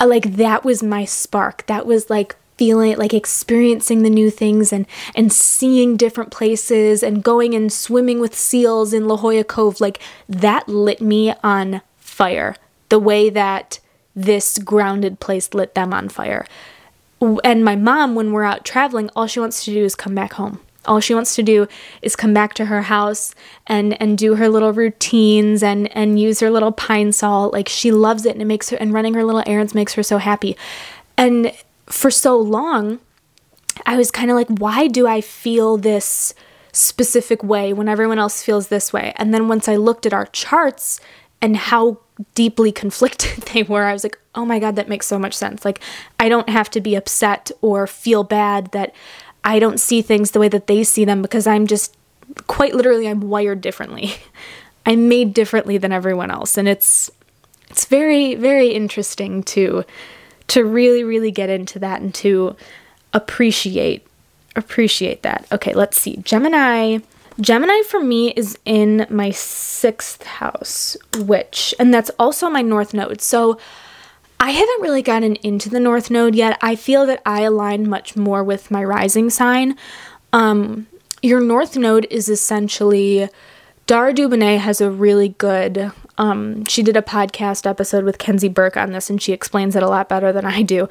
like 0.00 0.36
that 0.36 0.64
was 0.64 0.82
my 0.82 1.04
spark. 1.04 1.66
That 1.66 1.86
was 1.86 2.08
like 2.08 2.36
feeling 2.56 2.96
like 2.96 3.12
experiencing 3.12 4.02
the 4.02 4.10
new 4.10 4.30
things 4.30 4.72
and 4.72 4.86
and 5.14 5.32
seeing 5.32 5.96
different 5.96 6.30
places 6.30 7.02
and 7.02 7.22
going 7.22 7.52
and 7.54 7.72
swimming 7.72 8.20
with 8.20 8.34
seals 8.34 8.92
in 8.92 9.08
La 9.08 9.16
Jolla 9.16 9.42
Cove 9.42 9.80
like 9.80 9.98
that 10.28 10.68
lit 10.68 11.00
me 11.00 11.34
on 11.42 11.82
fire 11.96 12.54
the 12.88 12.98
way 12.98 13.30
that 13.30 13.80
this 14.14 14.58
grounded 14.58 15.20
place 15.20 15.54
lit 15.54 15.74
them 15.74 15.92
on 15.92 16.08
fire. 16.08 16.46
And 17.20 17.64
my 17.64 17.76
mom, 17.76 18.14
when 18.14 18.32
we're 18.32 18.44
out 18.44 18.64
traveling, 18.64 19.10
all 19.16 19.26
she 19.26 19.40
wants 19.40 19.64
to 19.64 19.72
do 19.72 19.84
is 19.84 19.94
come 19.94 20.14
back 20.14 20.34
home. 20.34 20.60
All 20.86 21.00
she 21.00 21.14
wants 21.14 21.34
to 21.36 21.42
do 21.42 21.66
is 22.02 22.14
come 22.14 22.34
back 22.34 22.52
to 22.54 22.66
her 22.66 22.82
house 22.82 23.34
and 23.66 24.00
and 24.00 24.18
do 24.18 24.34
her 24.34 24.50
little 24.50 24.72
routines 24.72 25.62
and 25.62 25.90
and 25.96 26.20
use 26.20 26.40
her 26.40 26.50
little 26.50 26.72
Pine-Sol. 26.72 27.50
Like 27.50 27.68
she 27.68 27.90
loves 27.90 28.26
it 28.26 28.32
and 28.32 28.42
it 28.42 28.44
makes 28.44 28.68
her 28.68 28.76
and 28.76 28.92
running 28.92 29.14
her 29.14 29.24
little 29.24 29.42
errands 29.46 29.74
makes 29.74 29.94
her 29.94 30.02
so 30.02 30.18
happy. 30.18 30.56
And 31.16 31.52
for 31.86 32.10
so 32.10 32.36
long, 32.36 33.00
I 33.86 33.96
was 33.96 34.10
kind 34.10 34.30
of 34.30 34.36
like, 34.36 34.48
why 34.48 34.88
do 34.88 35.06
I 35.06 35.22
feel 35.22 35.78
this 35.78 36.34
specific 36.72 37.42
way 37.42 37.72
when 37.72 37.88
everyone 37.88 38.18
else 38.18 38.42
feels 38.42 38.68
this 38.68 38.92
way? 38.92 39.14
And 39.16 39.32
then 39.32 39.48
once 39.48 39.68
I 39.68 39.76
looked 39.76 40.04
at 40.04 40.12
our 40.12 40.26
charts 40.26 41.00
and 41.40 41.56
how 41.56 41.98
deeply 42.34 42.72
conflicted 42.72 43.42
they 43.54 43.62
were, 43.62 43.84
I 43.84 43.92
was 43.92 44.04
like, 44.04 44.18
oh 44.34 44.44
my 44.44 44.58
God, 44.58 44.76
that 44.76 44.88
makes 44.88 45.06
so 45.06 45.18
much 45.18 45.34
sense. 45.34 45.64
Like, 45.64 45.80
I 46.18 46.28
don't 46.28 46.48
have 46.48 46.70
to 46.70 46.80
be 46.80 46.94
upset 46.94 47.50
or 47.60 47.86
feel 47.86 48.24
bad 48.24 48.72
that 48.72 48.94
I 49.44 49.58
don't 49.58 49.80
see 49.80 50.02
things 50.02 50.30
the 50.30 50.40
way 50.40 50.48
that 50.48 50.66
they 50.66 50.84
see 50.84 51.04
them 51.04 51.22
because 51.22 51.46
I'm 51.46 51.66
just 51.66 51.96
quite 52.46 52.74
literally, 52.74 53.08
I'm 53.08 53.20
wired 53.20 53.60
differently. 53.60 54.14
I'm 54.86 55.08
made 55.08 55.32
differently 55.32 55.78
than 55.78 55.92
everyone 55.92 56.30
else. 56.30 56.58
And 56.58 56.68
it's, 56.68 57.10
it's 57.70 57.86
very, 57.86 58.34
very 58.34 58.68
interesting 58.68 59.42
to, 59.44 59.84
to 60.48 60.64
really, 60.64 61.04
really 61.04 61.30
get 61.30 61.48
into 61.48 61.78
that 61.78 62.02
and 62.02 62.14
to 62.16 62.54
appreciate, 63.14 64.06
appreciate 64.56 65.22
that. 65.22 65.46
Okay, 65.50 65.72
let's 65.72 65.98
see. 65.98 66.18
Gemini 66.18 66.98
Gemini 67.40 67.82
for 67.82 68.00
me 68.00 68.30
is 68.30 68.58
in 68.64 69.06
my 69.10 69.30
sixth 69.30 70.22
house, 70.24 70.96
which, 71.18 71.74
and 71.78 71.92
that's 71.92 72.10
also 72.18 72.48
my 72.48 72.62
North 72.62 72.94
Node. 72.94 73.20
So 73.20 73.58
I 74.38 74.50
haven't 74.50 74.82
really 74.82 75.02
gotten 75.02 75.36
into 75.36 75.68
the 75.68 75.80
North 75.80 76.10
Node 76.10 76.34
yet. 76.34 76.58
I 76.62 76.76
feel 76.76 77.06
that 77.06 77.22
I 77.26 77.42
align 77.42 77.88
much 77.88 78.16
more 78.16 78.44
with 78.44 78.70
my 78.70 78.84
rising 78.84 79.30
sign. 79.30 79.76
Um, 80.32 80.86
your 81.22 81.40
North 81.40 81.76
Node 81.76 82.06
is 82.10 82.28
essentially. 82.28 83.28
Dara 83.86 84.14
Dubinet 84.14 84.58
has 84.60 84.80
a 84.80 84.90
really 84.90 85.28
good 85.28 85.92
um, 86.16 86.64
she 86.66 86.82
did 86.82 86.96
a 86.96 87.02
podcast 87.02 87.68
episode 87.68 88.04
with 88.04 88.18
Kenzie 88.18 88.48
Burke 88.48 88.76
on 88.76 88.92
this, 88.92 89.10
and 89.10 89.20
she 89.20 89.32
explains 89.32 89.74
it 89.74 89.82
a 89.82 89.88
lot 89.88 90.08
better 90.08 90.32
than 90.32 90.44
I 90.44 90.62
do. 90.62 90.88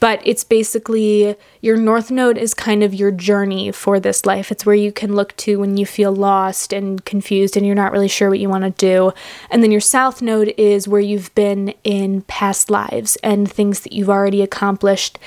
But 0.00 0.20
it's 0.24 0.44
basically 0.44 1.36
your 1.62 1.76
North 1.76 2.10
Node 2.10 2.36
is 2.36 2.52
kind 2.52 2.82
of 2.82 2.92
your 2.92 3.10
journey 3.10 3.70
for 3.70 3.98
this 4.00 4.26
life. 4.26 4.50
It's 4.50 4.66
where 4.66 4.74
you 4.74 4.92
can 4.92 5.14
look 5.14 5.34
to 5.38 5.60
when 5.60 5.76
you 5.76 5.86
feel 5.86 6.12
lost 6.12 6.72
and 6.72 7.02
confused 7.04 7.56
and 7.56 7.64
you're 7.64 7.74
not 7.74 7.92
really 7.92 8.08
sure 8.08 8.28
what 8.28 8.38
you 8.38 8.50
want 8.50 8.64
to 8.64 8.70
do. 8.70 9.12
And 9.50 9.62
then 9.62 9.70
your 9.70 9.80
South 9.80 10.20
Node 10.20 10.52
is 10.58 10.86
where 10.86 11.00
you've 11.00 11.34
been 11.34 11.72
in 11.84 12.22
past 12.22 12.68
lives 12.68 13.16
and 13.22 13.50
things 13.50 13.80
that 13.80 13.92
you've 13.92 14.10
already 14.10 14.42
accomplished. 14.42 15.18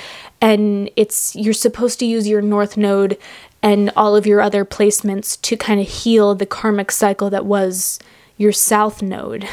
And 0.41 0.91
it's 0.95 1.35
you're 1.35 1.53
supposed 1.53 1.97
to 1.99 2.05
use 2.05 2.27
your 2.27 2.43
North 2.43 2.77
Node 2.77 3.17
and 3.63 3.91
all 3.95 4.15
of 4.15 4.27
your 4.27 4.41
other 4.41 4.63
placements 4.63 5.41
to 5.41 5.57
kind 5.57 5.79
of 5.79 5.87
heal 5.87 6.35
the 6.35 6.45
karmic 6.45 6.91
cycle 6.91 7.31
that 7.31 7.45
was 7.45 7.97
your 8.37 8.51
south 8.51 9.01
node. 9.01 9.47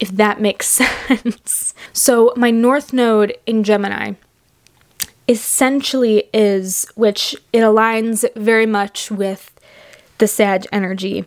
if 0.00 0.10
that 0.10 0.40
makes 0.40 0.66
sense. 1.08 1.74
so, 1.92 2.32
my 2.36 2.50
North 2.50 2.92
Node 2.92 3.36
in 3.46 3.64
Gemini 3.64 4.14
essentially 5.26 6.28
is, 6.34 6.86
which 6.94 7.34
it 7.52 7.60
aligns 7.60 8.24
very 8.36 8.66
much 8.66 9.10
with 9.10 9.50
the 10.18 10.28
Sag 10.28 10.66
energy. 10.70 11.24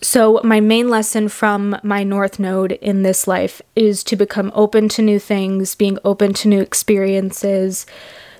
So, 0.00 0.40
my 0.44 0.60
main 0.60 0.88
lesson 0.88 1.28
from 1.28 1.76
my 1.82 2.04
North 2.04 2.38
Node 2.38 2.72
in 2.72 3.02
this 3.02 3.26
life 3.26 3.60
is 3.74 4.04
to 4.04 4.16
become 4.16 4.52
open 4.54 4.88
to 4.90 5.02
new 5.02 5.18
things, 5.18 5.74
being 5.74 5.98
open 6.04 6.34
to 6.34 6.48
new 6.48 6.60
experiences, 6.60 7.84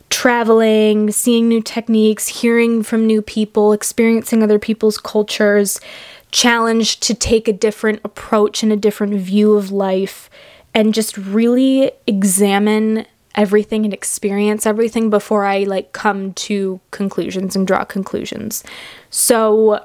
traveling, 0.08 1.10
seeing 1.10 1.48
new 1.48 1.60
techniques, 1.60 2.28
hearing 2.28 2.82
from 2.84 3.06
new 3.06 3.20
people, 3.22 3.72
experiencing 3.72 4.42
other 4.42 4.58
people's 4.60 4.98
cultures, 4.98 5.80
challenged 6.30 7.02
to 7.04 7.14
take 7.14 7.48
a 7.48 7.52
different 7.52 8.00
approach 8.04 8.62
and 8.62 8.72
a 8.72 8.76
different 8.76 9.14
view 9.14 9.56
of 9.56 9.70
life, 9.70 10.28
and 10.74 10.94
just 10.94 11.16
really 11.16 11.92
examine 12.06 13.06
everything 13.34 13.84
and 13.84 13.94
experience 13.94 14.66
everything 14.66 15.10
before 15.10 15.44
I 15.44 15.64
like 15.64 15.92
come 15.92 16.32
to 16.34 16.80
conclusions 16.90 17.54
and 17.54 17.66
draw 17.66 17.84
conclusions. 17.84 18.64
So 19.10 19.84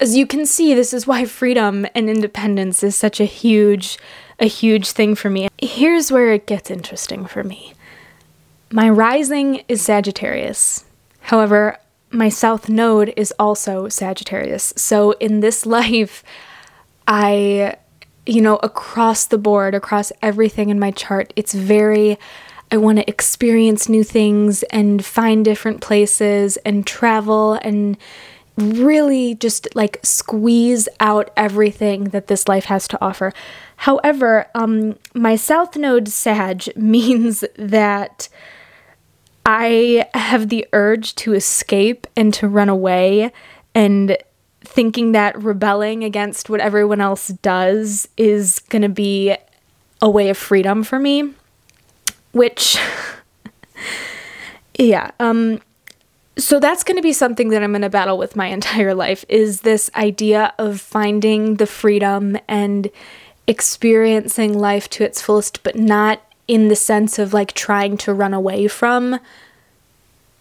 as 0.00 0.16
you 0.16 0.26
can 0.26 0.44
see, 0.44 0.74
this 0.74 0.92
is 0.92 1.06
why 1.06 1.24
freedom 1.24 1.86
and 1.94 2.10
independence 2.10 2.82
is 2.82 2.96
such 2.96 3.20
a 3.20 3.24
huge 3.24 3.98
a 4.40 4.46
huge 4.46 4.90
thing 4.90 5.14
for 5.14 5.30
me. 5.30 5.48
Here's 5.58 6.10
where 6.10 6.32
it 6.32 6.48
gets 6.48 6.68
interesting 6.68 7.24
for 7.24 7.44
me. 7.44 7.72
My 8.72 8.90
rising 8.90 9.62
is 9.68 9.80
Sagittarius. 9.80 10.84
However, 11.20 11.78
my 12.14 12.28
south 12.28 12.68
node 12.68 13.12
is 13.16 13.32
also 13.38 13.88
Sagittarius. 13.88 14.72
So 14.76 15.12
in 15.12 15.40
this 15.40 15.66
life, 15.78 16.24
I, 17.06 17.76
you 18.24 18.40
know, 18.40 18.56
across 18.56 19.26
the 19.26 19.38
board, 19.38 19.74
across 19.74 20.12
everything 20.22 20.70
in 20.70 20.78
my 20.78 20.90
chart, 20.92 21.32
it's 21.36 21.52
very, 21.52 22.18
I 22.70 22.78
want 22.78 22.98
to 22.98 23.08
experience 23.08 23.88
new 23.88 24.04
things 24.04 24.62
and 24.64 25.04
find 25.04 25.44
different 25.44 25.80
places 25.80 26.56
and 26.58 26.86
travel 26.86 27.54
and 27.60 27.98
really 28.56 29.34
just 29.34 29.68
like 29.74 29.98
squeeze 30.02 30.88
out 31.00 31.30
everything 31.36 32.04
that 32.04 32.28
this 32.28 32.46
life 32.48 32.66
has 32.66 32.86
to 32.88 33.04
offer. 33.04 33.32
However, 33.78 34.46
um, 34.54 34.96
my 35.12 35.36
South 35.36 35.76
Node 35.76 36.08
Sag 36.08 36.68
means 36.76 37.44
that 37.56 38.28
I 39.46 40.08
have 40.14 40.48
the 40.48 40.66
urge 40.72 41.14
to 41.16 41.34
escape 41.34 42.06
and 42.16 42.32
to 42.34 42.48
run 42.48 42.68
away, 42.68 43.32
and 43.74 44.16
thinking 44.62 45.12
that 45.12 45.40
rebelling 45.42 46.02
against 46.04 46.48
what 46.48 46.60
everyone 46.60 47.00
else 47.00 47.28
does 47.28 48.08
is 48.16 48.60
going 48.70 48.82
to 48.82 48.88
be 48.88 49.36
a 50.00 50.08
way 50.08 50.30
of 50.30 50.38
freedom 50.38 50.82
for 50.82 50.98
me. 50.98 51.32
Which, 52.32 52.78
yeah, 54.78 55.10
um, 55.20 55.60
so 56.36 56.58
that's 56.58 56.82
going 56.82 56.96
to 56.96 57.02
be 57.02 57.12
something 57.12 57.50
that 57.50 57.62
I'm 57.62 57.72
going 57.72 57.82
to 57.82 57.90
battle 57.90 58.18
with 58.18 58.36
my 58.36 58.46
entire 58.58 58.94
life 58.94 59.24
is 59.28 59.60
this 59.60 59.90
idea 59.94 60.52
of 60.58 60.80
finding 60.80 61.56
the 61.56 61.66
freedom 61.66 62.36
and 62.48 62.90
experiencing 63.46 64.58
life 64.58 64.88
to 64.90 65.04
its 65.04 65.20
fullest, 65.20 65.62
but 65.62 65.76
not 65.76 66.22
in 66.46 66.68
the 66.68 66.76
sense 66.76 67.18
of 67.18 67.32
like 67.32 67.52
trying 67.52 67.96
to 67.98 68.12
run 68.12 68.34
away 68.34 68.68
from 68.68 69.18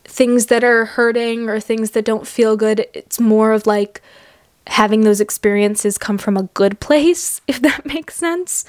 things 0.04 0.48
that 0.48 0.64
are 0.64 0.86
hurting 0.86 1.50
or 1.50 1.60
things 1.60 1.92
that 1.92 2.06
don't 2.06 2.28
feel 2.28 2.58
good. 2.58 2.86
It's 2.94 3.20
more 3.20 3.52
of 3.52 3.66
like 3.66 4.02
having 4.68 5.02
those 5.02 5.22
experiences 5.22 5.98
come 5.98 6.18
from 6.18 6.38
a 6.38 6.44
good 6.54 6.80
place, 6.80 7.42
if 7.48 7.62
that 7.62 7.86
makes 7.86 8.16
sense. 8.16 8.66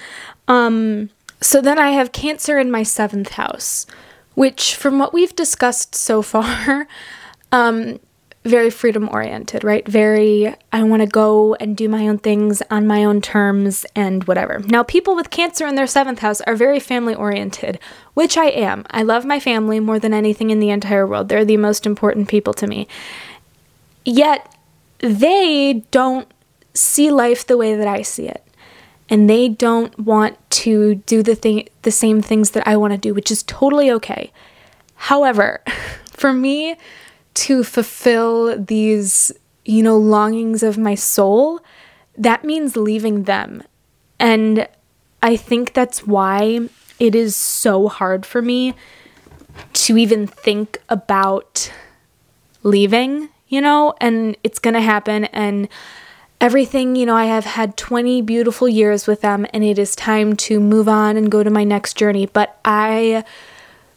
Um, 0.49 1.11
so 1.40 1.61
then 1.61 1.79
I 1.79 1.90
have 1.90 2.12
Cancer 2.12 2.59
in 2.59 2.70
my 2.70 2.83
seventh 2.83 3.33
house, 3.33 3.87
which, 4.35 4.75
from 4.75 4.99
what 4.99 5.12
we've 5.12 5.37
discussed 5.37 5.94
so 5.94 6.23
far, 6.23 6.88
um, 7.53 8.01
very 8.44 8.68
freedom 8.68 9.09
oriented, 9.11 9.64
right? 9.64 9.87
Very, 9.88 10.54
I 10.70 10.83
want 10.83 11.00
to 11.00 11.09
go 11.09 11.54
and 11.54 11.76
do 11.76 11.88
my 11.88 12.07
own 12.07 12.18
things 12.18 12.62
on 12.70 12.87
my 12.87 13.02
own 13.02 13.22
terms 13.22 13.87
and 13.96 14.24
whatever. 14.24 14.59
Now, 14.59 14.83
people 14.83 15.16
with 15.16 15.30
Cancer 15.30 15.66
in 15.66 15.76
their 15.76 15.87
seventh 15.87 16.18
house 16.18 16.42
are 16.42 16.54
very 16.54 16.78
family 16.78 17.14
oriented, 17.14 17.78
which 18.12 18.37
I 18.37 18.46
am. 18.46 18.85
I 18.90 19.02
love 19.02 19.24
my 19.24 19.40
family 19.40 19.80
more 19.80 19.98
than 19.98 20.12
anything 20.12 20.50
in 20.50 20.61
the 20.61 20.70
entire 20.70 21.07
world. 21.07 21.30
They're 21.30 21.44
the 21.44 21.57
most 21.57 21.87
important 21.87 22.28
people 22.28 22.52
to 22.54 22.66
me. 22.66 22.87
Yet, 24.04 24.54
they 24.98 25.85
don't 25.90 26.28
see 26.74 27.11
life 27.11 27.46
the 27.46 27.57
way 27.57 27.74
that 27.74 27.88
I 27.88 28.02
see 28.02 28.28
it. 28.28 28.42
And 29.09 29.28
they 29.28 29.48
don't 29.48 29.98
want 29.98 30.38
to 30.50 30.96
do 30.96 31.22
the 31.22 31.35
thing 31.35 31.68
the 31.83 31.90
same 31.90 32.22
things 32.22 32.52
that 32.52 32.66
I 32.66 32.76
want 32.76 32.92
to 32.92 32.98
do, 32.98 33.14
which 33.14 33.30
is 33.30 33.42
totally 33.42 33.90
okay. 33.90 34.33
However, 34.96 35.62
for 36.11 36.33
me, 36.33 36.76
to 37.35 37.64
fulfill 37.64 38.59
these, 38.59 39.33
you 39.64 39.83
know, 39.83 39.97
longings 39.97 40.62
of 40.62 40.79
my 40.79 40.94
soul, 40.94 41.61
that 42.16 42.44
means 42.44 42.77
leaving 42.77 43.25
them. 43.25 43.62
And 44.18 44.68
I 45.23 45.37
think 45.37 45.73
that's 45.73 46.07
why 46.07 46.68
it 46.99 47.14
is 47.14 47.35
so 47.35 47.88
hard 47.88 48.25
for 48.25 48.40
me 48.40 48.75
to 49.73 49.97
even 49.97 50.27
think 50.27 50.81
about 50.88 51.73
leaving, 52.62 53.29
you 53.49 53.61
know, 53.61 53.94
and 54.01 54.37
it's 54.44 54.59
going 54.59 54.75
to 54.75 54.81
happen. 54.81 55.25
And 55.27 55.68
everything, 56.40 56.97
you 56.97 57.07
know, 57.07 57.16
I 57.16 57.25
have 57.25 57.44
had 57.44 57.77
20 57.77 58.23
beautiful 58.23 58.68
years 58.68 59.07
with 59.07 59.20
them, 59.23 59.47
and 59.53 59.64
it 59.64 59.79
is 59.79 59.97
time 59.97 60.37
to 60.37 60.61
move 60.61 60.88
on 60.88 61.16
and 61.16 61.31
go 61.31 61.42
to 61.42 61.51
my 61.51 61.64
next 61.64 61.97
journey. 61.97 62.27
But 62.27 62.59
I 62.64 63.25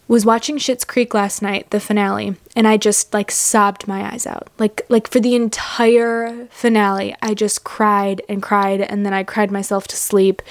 was 0.07 0.25
watching 0.25 0.57
Schitt's 0.57 0.85
Creek 0.85 1.13
last 1.13 1.41
night, 1.41 1.69
the 1.69 1.79
finale, 1.79 2.35
and 2.55 2.67
I 2.67 2.77
just 2.77 3.13
like 3.13 3.29
sobbed 3.29 3.87
my 3.87 4.11
eyes 4.11 4.25
out. 4.25 4.49
Like 4.57 4.81
like 4.89 5.09
for 5.09 5.19
the 5.19 5.35
entire 5.35 6.47
finale, 6.47 7.15
I 7.21 7.33
just 7.33 7.63
cried 7.63 8.21
and 8.29 8.41
cried 8.41 8.81
and 8.81 9.05
then 9.05 9.13
I 9.13 9.23
cried 9.23 9.51
myself 9.51 9.87
to 9.89 9.95
sleep 9.95 10.41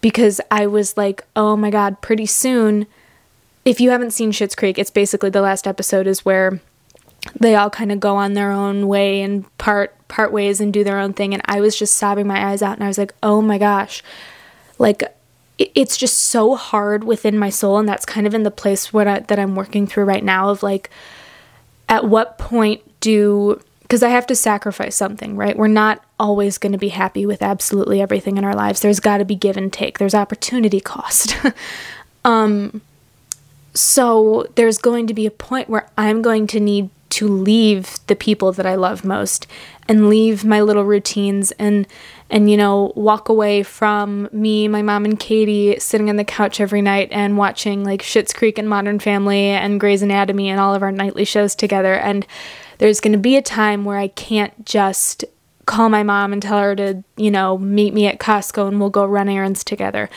because 0.00 0.40
I 0.50 0.66
was 0.66 0.96
like, 0.96 1.24
"Oh 1.36 1.56
my 1.56 1.70
god, 1.70 2.00
pretty 2.00 2.26
soon 2.26 2.86
if 3.68 3.80
you 3.80 3.90
haven't 3.90 4.12
seen 4.12 4.32
Schitt's 4.32 4.54
Creek, 4.54 4.78
it's 4.78 4.90
basically 4.90 5.28
the 5.28 5.42
last 5.42 5.66
episode 5.66 6.06
is 6.06 6.24
where 6.24 6.58
they 7.38 7.54
all 7.54 7.68
kind 7.68 7.92
of 7.92 8.00
go 8.00 8.16
on 8.16 8.32
their 8.32 8.50
own 8.50 8.88
way 8.88 9.20
and 9.20 9.44
part 9.58 9.94
part 10.08 10.32
ways 10.32 10.58
and 10.58 10.72
do 10.72 10.82
their 10.82 10.98
own 10.98 11.12
thing 11.12 11.34
and 11.34 11.42
I 11.44 11.60
was 11.60 11.76
just 11.76 11.96
sobbing 11.96 12.26
my 12.26 12.48
eyes 12.50 12.62
out 12.62 12.76
and 12.76 12.84
I 12.84 12.88
was 12.88 12.96
like, 12.96 13.12
"Oh 13.22 13.42
my 13.42 13.58
gosh." 13.58 14.02
Like 14.78 15.02
it's 15.58 15.96
just 15.96 16.16
so 16.16 16.54
hard 16.54 17.04
within 17.04 17.36
my 17.36 17.50
soul 17.50 17.78
and 17.78 17.88
that's 17.88 18.06
kind 18.06 18.26
of 18.26 18.34
in 18.34 18.44
the 18.44 18.50
place 18.50 18.92
what 18.92 19.08
I, 19.08 19.18
that 19.20 19.38
I'm 19.38 19.56
working 19.56 19.86
through 19.86 20.04
right 20.04 20.22
now 20.22 20.50
of 20.50 20.62
like 20.62 20.88
at 21.88 22.04
what 22.04 22.38
point 22.38 22.80
do 23.00 23.60
because 23.82 24.02
I 24.02 24.10
have 24.10 24.26
to 24.26 24.36
sacrifice 24.36 24.94
something, 24.94 25.34
right? 25.34 25.56
We're 25.56 25.66
not 25.66 26.04
always 26.20 26.58
going 26.58 26.72
to 26.72 26.78
be 26.78 26.90
happy 26.90 27.24
with 27.24 27.40
absolutely 27.40 28.02
everything 28.02 28.36
in 28.36 28.44
our 28.44 28.54
lives. 28.54 28.80
There's 28.80 29.00
got 29.00 29.16
to 29.18 29.24
be 29.24 29.34
give 29.34 29.56
and 29.56 29.72
take. 29.72 29.98
There's 29.98 30.14
opportunity 30.14 30.80
cost. 30.80 31.34
um 32.24 32.82
so 33.74 34.46
there's 34.56 34.78
going 34.78 35.06
to 35.06 35.14
be 35.14 35.26
a 35.26 35.30
point 35.30 35.68
where 35.68 35.88
I'm 35.96 36.20
going 36.20 36.46
to 36.48 36.60
need 36.60 36.90
to 37.10 37.28
leave 37.28 37.98
the 38.06 38.16
people 38.16 38.52
that 38.52 38.66
I 38.66 38.74
love 38.74 39.04
most 39.04 39.46
and 39.88 40.08
leave 40.08 40.44
my 40.44 40.60
little 40.60 40.84
routines 40.84 41.52
and 41.52 41.86
and 42.30 42.50
you 42.50 42.56
know 42.56 42.92
walk 42.94 43.28
away 43.28 43.62
from 43.62 44.28
me 44.32 44.68
my 44.68 44.82
mom 44.82 45.04
and 45.04 45.18
katie 45.18 45.78
sitting 45.78 46.10
on 46.10 46.16
the 46.16 46.24
couch 46.24 46.60
every 46.60 46.82
night 46.82 47.08
and 47.10 47.36
watching 47.36 47.84
like 47.84 48.02
Schitt's 48.02 48.32
Creek 48.32 48.58
and 48.58 48.68
Modern 48.68 48.98
Family 48.98 49.46
and 49.46 49.80
Grey's 49.80 50.02
Anatomy 50.02 50.48
and 50.48 50.60
all 50.60 50.74
of 50.74 50.82
our 50.82 50.92
nightly 50.92 51.24
shows 51.24 51.54
together. 51.54 51.94
And 51.94 52.26
there's 52.78 53.00
going 53.00 53.12
to 53.12 53.18
be 53.18 53.36
a 53.36 53.42
time 53.42 53.84
where 53.84 53.98
I 53.98 54.08
can't 54.08 54.64
just 54.64 55.24
call 55.66 55.88
my 55.88 56.02
mom 56.02 56.32
and 56.32 56.40
tell 56.40 56.58
her 56.58 56.74
to 56.76 57.02
you 57.16 57.30
know 57.30 57.58
meet 57.58 57.94
me 57.94 58.06
at 58.06 58.18
Costco 58.18 58.68
and 58.68 58.80
we'll 58.80 58.90
go 58.90 59.04
run 59.04 59.28
errands 59.28 59.64
together. 59.64 60.08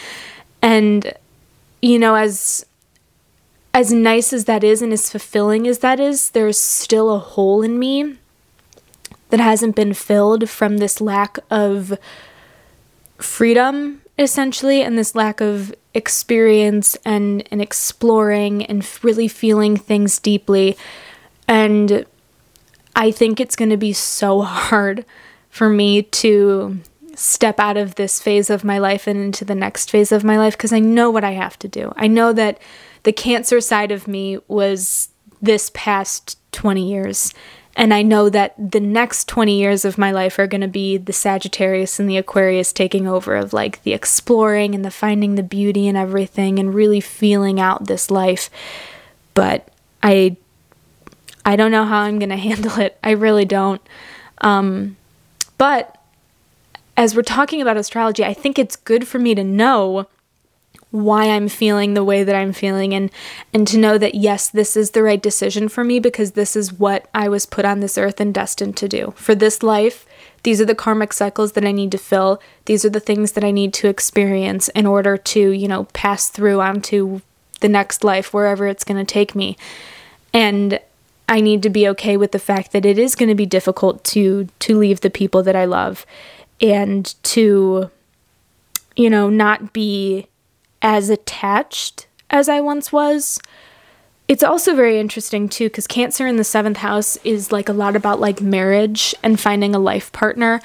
And 0.62 1.14
you 1.82 1.98
know 1.98 2.16
as 2.16 2.66
as 3.74 3.92
nice 3.94 4.34
as 4.34 4.46
that 4.46 4.64
is 4.64 4.82
and 4.82 4.92
as 4.92 5.10
fulfilling 5.10 5.68
as 5.68 5.80
that 5.80 6.00
is 6.00 6.32
there's 6.32 6.60
still 6.60 7.10
a 7.10 7.20
hole 7.20 7.62
in 7.62 7.80
me 7.80 8.18
that 9.32 9.40
hasn't 9.40 9.76
been 9.76 9.94
filled 9.94 10.50
from 10.50 10.78
this 10.78 11.02
lack 11.02 11.40
of 11.50 11.98
freedom 13.18 14.02
essentially 14.18 14.82
and 14.82 14.98
this 14.98 15.16
lack 15.16 15.42
of 15.42 15.74
experience 15.94 16.96
and 17.04 17.48
and 17.52 17.62
exploring 17.62 18.66
and 18.66 18.88
really 19.04 19.28
feeling 19.28 19.76
things 19.76 20.20
deeply 20.20 20.78
and 21.48 22.06
I 22.96 23.12
think 23.12 23.40
it's 23.40 23.56
going 23.56 23.70
to 23.70 23.78
be 23.78 23.94
so 23.94 24.42
hard 24.42 25.06
for 25.50 25.70
me 25.70 26.04
to 26.04 26.80
step 27.16 27.60
out 27.60 27.78
of 27.78 27.96
this 27.96 28.22
phase 28.22 28.50
of 28.50 28.64
my 28.64 28.78
life 28.78 29.08
and 29.08 29.20
into 29.20 29.46
the 29.46 29.56
next 29.56 29.92
phase 29.92 30.12
of 30.12 30.24
my 30.24 30.38
life 30.38 30.58
because 30.58 30.74
I 30.74 30.80
know 30.80 31.10
what 31.10 31.24
I 31.24 31.32
have 31.32 31.60
to 31.60 31.68
do. 31.68 31.94
I 31.96 32.08
know 32.08 32.34
that 32.34 32.60
the 33.04 33.12
cancer 33.12 33.60
side 33.62 33.92
of 33.92 34.08
me 34.08 34.40
was 34.48 35.10
this 35.42 35.72
past 35.74 36.38
20 36.52 36.90
years 36.90 37.34
And 37.76 37.94
I 37.94 38.02
know 38.02 38.30
that 38.30 38.54
the 38.58 38.80
next 38.80 39.28
20 39.28 39.58
years 39.58 39.86
of 39.86 39.98
my 39.98 40.12
life 40.12 40.38
are 40.38 40.48
going 40.48 40.62
to 40.62 40.68
be 40.68 40.98
the 40.98 41.14
Sagittarius 41.14 42.00
and 42.00 42.10
the 42.10 42.18
Aquarius 42.18 42.74
taking 42.74 43.08
over 43.08 43.36
of 43.36 43.54
like 43.54 43.84
the 43.84 43.94
exploring 43.94 44.76
and 44.76 44.84
the 44.84 44.92
finding 44.92 45.36
the 45.36 45.44
beauty 45.44 45.88
and 45.88 45.98
everything 45.98 46.60
and 46.60 46.74
really 46.74 47.00
feeling 47.00 47.60
out 47.60 47.88
this 47.88 48.12
life. 48.12 48.50
But 49.34 49.70
I 50.04 50.36
I 51.46 51.56
don't 51.56 51.72
know 51.72 51.86
how 51.86 52.02
I'm 52.02 52.20
going 52.20 52.30
to 52.38 52.38
handle 52.38 52.80
it. 52.80 52.98
I 53.04 53.12
really 53.12 53.46
don't. 53.46 53.82
Um, 54.40 54.98
but 55.58 55.98
as 56.98 57.16
we're 57.16 57.22
talking 57.22 57.62
about 57.62 57.78
astrology, 57.78 58.26
I 58.26 58.34
think 58.34 58.60
it's 58.60 58.76
good 58.76 59.08
for 59.08 59.18
me 59.18 59.34
to 59.36 59.44
know 59.44 60.08
why 60.92 61.30
I'm 61.30 61.48
feeling 61.48 61.94
the 61.94 62.04
way 62.04 62.24
that 62.24 62.36
I'm 62.36 62.54
feeling 62.54 62.94
and 62.94 63.10
and 63.54 63.68
to 63.68 63.78
know 63.78 63.98
that 63.98 64.16
yes, 64.16 64.50
this 64.50 64.76
is 64.76 64.92
the 64.92 65.04
right 65.04 65.22
decision 65.22 65.70
for 65.70 65.84
me 65.84 66.00
because 66.00 66.32
this 66.32 66.56
is 66.56 66.74
what 66.74 67.10
I 67.14 67.30
was 67.30 67.46
put 67.46 67.66
on 67.66 67.80
this 67.80 67.98
earth 67.98 68.20
and 68.20 68.34
destined 68.34 68.78
to 68.78 68.88
do. 68.88 69.14
For 69.16 69.34
this 69.34 69.64
life, 69.64 70.06
these 70.44 70.60
are 70.60 70.66
the 70.66 70.76
karmic 70.76 71.14
cycles 71.14 71.54
that 71.54 71.66
I 71.66 71.72
need 71.72 71.92
to 71.94 71.98
fill. 71.98 72.42
These 72.66 72.84
are 72.84 72.90
the 72.90 73.00
things 73.00 73.34
that 73.34 73.44
I 73.44 73.52
need 73.52 73.74
to 73.76 73.88
experience 73.88 74.68
in 74.70 74.86
order 74.86 75.18
to, 75.18 75.52
you 75.52 75.68
know, 75.68 75.86
pass 75.94 76.30
through 76.30 76.60
onto 76.62 77.22
the 77.62 77.70
next 77.70 78.04
life 78.04 78.34
wherever 78.34 78.68
it's 78.68 78.84
going 78.84 79.04
to 79.04 79.14
take 79.14 79.34
me. 79.34 79.58
And 80.34 80.80
I 81.30 81.40
need 81.40 81.64
to 81.64 81.70
be 81.70 81.88
okay 81.90 82.18
with 82.18 82.34
the 82.34 82.40
fact 82.40 82.74
that 82.74 82.86
it 82.86 83.00
is 83.00 83.16
going 83.16 83.30
to 83.30 83.36
be 83.36 83.46
difficult 83.46 84.04
to 84.06 84.50
to 84.60 84.78
leave 84.78 85.02
the 85.02 85.10
people 85.10 85.42
that 85.44 85.56
I 85.56 85.66
love 85.66 86.06
and 86.60 87.06
to 87.24 87.90
you 88.96 89.10
know, 89.10 89.30
not 89.30 89.74
be 89.74 90.28
as 90.82 91.10
attached 91.10 92.08
as 92.30 92.50
I 92.50 92.62
once 92.62 92.92
was. 92.92 93.40
It's 94.28 94.44
also 94.44 94.76
very 94.76 95.00
interesting 95.00 95.50
too 95.50 95.66
because 95.66 95.88
Cancer 95.88 96.26
in 96.26 96.38
the 96.38 96.44
seventh 96.44 96.78
house 96.78 97.18
is 97.18 97.52
like 97.52 97.68
a 97.68 97.74
lot 97.74 97.96
about 97.96 98.20
like 98.20 98.42
marriage 98.42 99.14
and 99.24 99.40
finding 99.40 99.76
a 99.76 99.80
life 99.80 100.12
partner. 100.12 100.62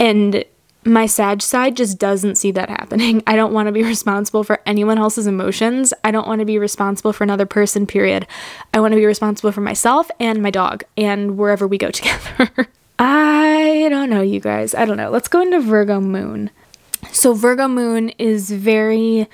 And 0.00 0.44
my 0.84 1.06
Sag 1.06 1.42
side 1.42 1.76
just 1.76 1.98
doesn't 1.98 2.36
see 2.36 2.50
that 2.52 2.68
happening. 2.68 3.22
I 3.26 3.36
don't 3.36 3.52
want 3.52 3.66
to 3.66 3.72
be 3.72 3.82
responsible 3.82 4.44
for 4.44 4.60
anyone 4.66 4.98
else's 4.98 5.26
emotions. 5.26 5.92
I 6.02 6.10
don't 6.10 6.26
want 6.26 6.40
to 6.40 6.44
be 6.44 6.58
responsible 6.58 7.12
for 7.12 7.24
another 7.24 7.46
person, 7.46 7.86
period. 7.86 8.26
I 8.72 8.80
want 8.80 8.92
to 8.92 8.96
be 8.96 9.06
responsible 9.06 9.52
for 9.52 9.60
myself 9.60 10.10
and 10.20 10.42
my 10.42 10.50
dog 10.50 10.84
and 10.96 11.36
wherever 11.36 11.66
we 11.66 11.78
go 11.78 11.90
together. 11.90 12.68
I 12.98 13.88
don't 13.90 14.10
know, 14.10 14.22
you 14.22 14.40
guys. 14.40 14.74
I 14.74 14.84
don't 14.84 14.96
know. 14.96 15.10
Let's 15.10 15.28
go 15.28 15.40
into 15.40 15.60
Virgo 15.60 16.00
moon. 16.00 16.50
So, 17.14 17.32
Virgo 17.32 17.68
moon 17.68 18.10
is 18.10 18.50
very 18.50 19.28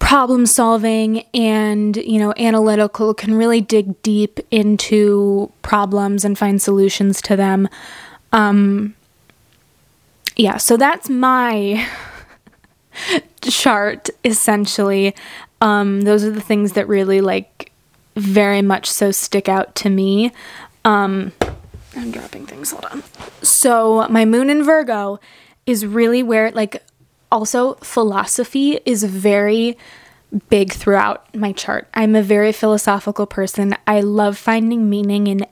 problem 0.00 0.44
solving 0.44 1.20
and, 1.32 1.96
you 1.96 2.18
know, 2.18 2.34
analytical, 2.36 3.14
can 3.14 3.34
really 3.34 3.60
dig 3.60 4.02
deep 4.02 4.40
into 4.50 5.52
problems 5.62 6.24
and 6.24 6.36
find 6.36 6.60
solutions 6.60 7.22
to 7.22 7.36
them. 7.36 7.68
Um, 8.32 8.96
yeah, 10.34 10.56
so 10.56 10.76
that's 10.76 11.08
my 11.08 11.86
chart 13.42 14.10
essentially. 14.24 15.14
Um, 15.60 16.00
those 16.00 16.24
are 16.24 16.30
the 16.30 16.40
things 16.40 16.72
that 16.72 16.88
really 16.88 17.20
like 17.20 17.70
very 18.16 18.62
much 18.62 18.90
so 18.90 19.12
stick 19.12 19.48
out 19.48 19.74
to 19.76 19.90
me. 19.90 20.32
Um, 20.84 21.32
I'm 21.96 22.10
dropping 22.10 22.46
things. 22.46 22.72
Hold 22.72 22.86
on. 22.86 23.02
So 23.42 24.08
my 24.08 24.24
moon 24.24 24.50
in 24.50 24.64
Virgo 24.64 25.20
is 25.70 25.86
really 25.86 26.22
where 26.22 26.50
like 26.50 26.82
also 27.32 27.74
philosophy 27.74 28.80
is 28.84 29.04
very 29.04 29.76
big 30.48 30.72
throughout 30.72 31.34
my 31.34 31.52
chart. 31.52 31.88
I'm 31.94 32.14
a 32.14 32.22
very 32.22 32.52
philosophical 32.52 33.26
person. 33.26 33.74
I 33.86 34.00
love 34.00 34.38
finding 34.38 34.88
meaning 34.88 35.26
in 35.26 35.46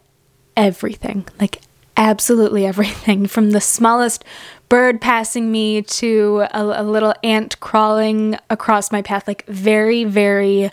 everything. 0.57 1.27
Like 1.41 1.61
absolutely 1.99 2.65
everything 2.65 3.27
from 3.27 3.51
the 3.51 3.61
smallest 3.61 4.25
bird 4.69 5.01
passing 5.01 5.51
me 5.51 5.83
to 5.83 6.47
a, 6.53 6.83
a, 6.83 6.85
little 6.85 7.15
ant 7.25 7.59
crawling 7.61 8.39
across 8.49 8.93
my 8.93 9.03
path 9.03 9.27
like 9.27 9.45
very 9.47 10.05
very 10.05 10.71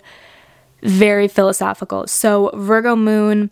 very 0.82 1.26
philosophical 1.26 2.06
so 2.06 2.50
virgo 2.54 2.94
moon 2.94 3.50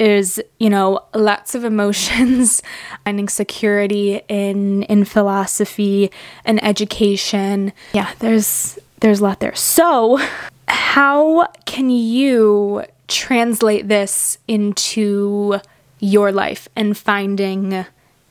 is 0.00 0.42
you 0.58 0.70
know 0.70 1.04
lots 1.14 1.54
of 1.54 1.64
emotions 1.64 2.62
finding 3.04 3.28
security 3.28 4.22
in 4.28 4.82
in 4.84 5.04
philosophy 5.04 6.10
and 6.44 6.62
education. 6.64 7.72
Yeah 7.92 8.12
there's 8.18 8.78
there's 9.00 9.20
a 9.20 9.24
lot 9.24 9.40
there. 9.40 9.54
So 9.54 10.18
how 10.66 11.46
can 11.66 11.90
you 11.90 12.84
translate 13.08 13.88
this 13.88 14.38
into 14.48 15.60
your 16.00 16.32
life 16.32 16.68
and 16.74 16.96
finding 16.96 17.84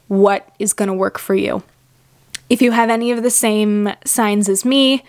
what 0.08 0.52
is 0.58 0.74
going 0.74 0.88
to 0.88 0.94
work 0.94 1.20
for 1.20 1.36
you? 1.36 1.64
If 2.50 2.62
you 2.62 2.72
have 2.72 2.90
any 2.90 3.12
of 3.12 3.22
the 3.22 3.30
same 3.30 3.94
signs 4.06 4.50
as 4.50 4.66
me 4.66 5.04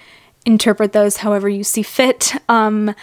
interpret 0.44 0.92
those 0.92 1.18
however 1.18 1.48
you 1.48 1.64
see 1.64 1.82
fit. 1.82 2.34
Um, 2.48 2.94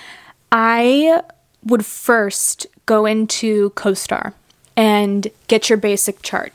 i 0.52 1.22
would 1.68 1.86
first 1.86 2.68
go 2.86 3.06
into 3.06 3.72
CoStar 3.72 4.34
and 4.76 5.28
get 5.48 5.70
your 5.70 5.78
basic 5.78 6.22
chart. 6.22 6.54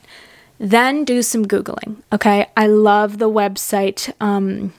Then 0.59 1.05
do 1.05 1.22
some 1.22 1.46
Googling. 1.46 1.96
Okay. 2.12 2.46
I 2.57 2.66
love 2.66 3.18
the 3.18 3.29
website 3.29 4.12
um, 4.20 4.72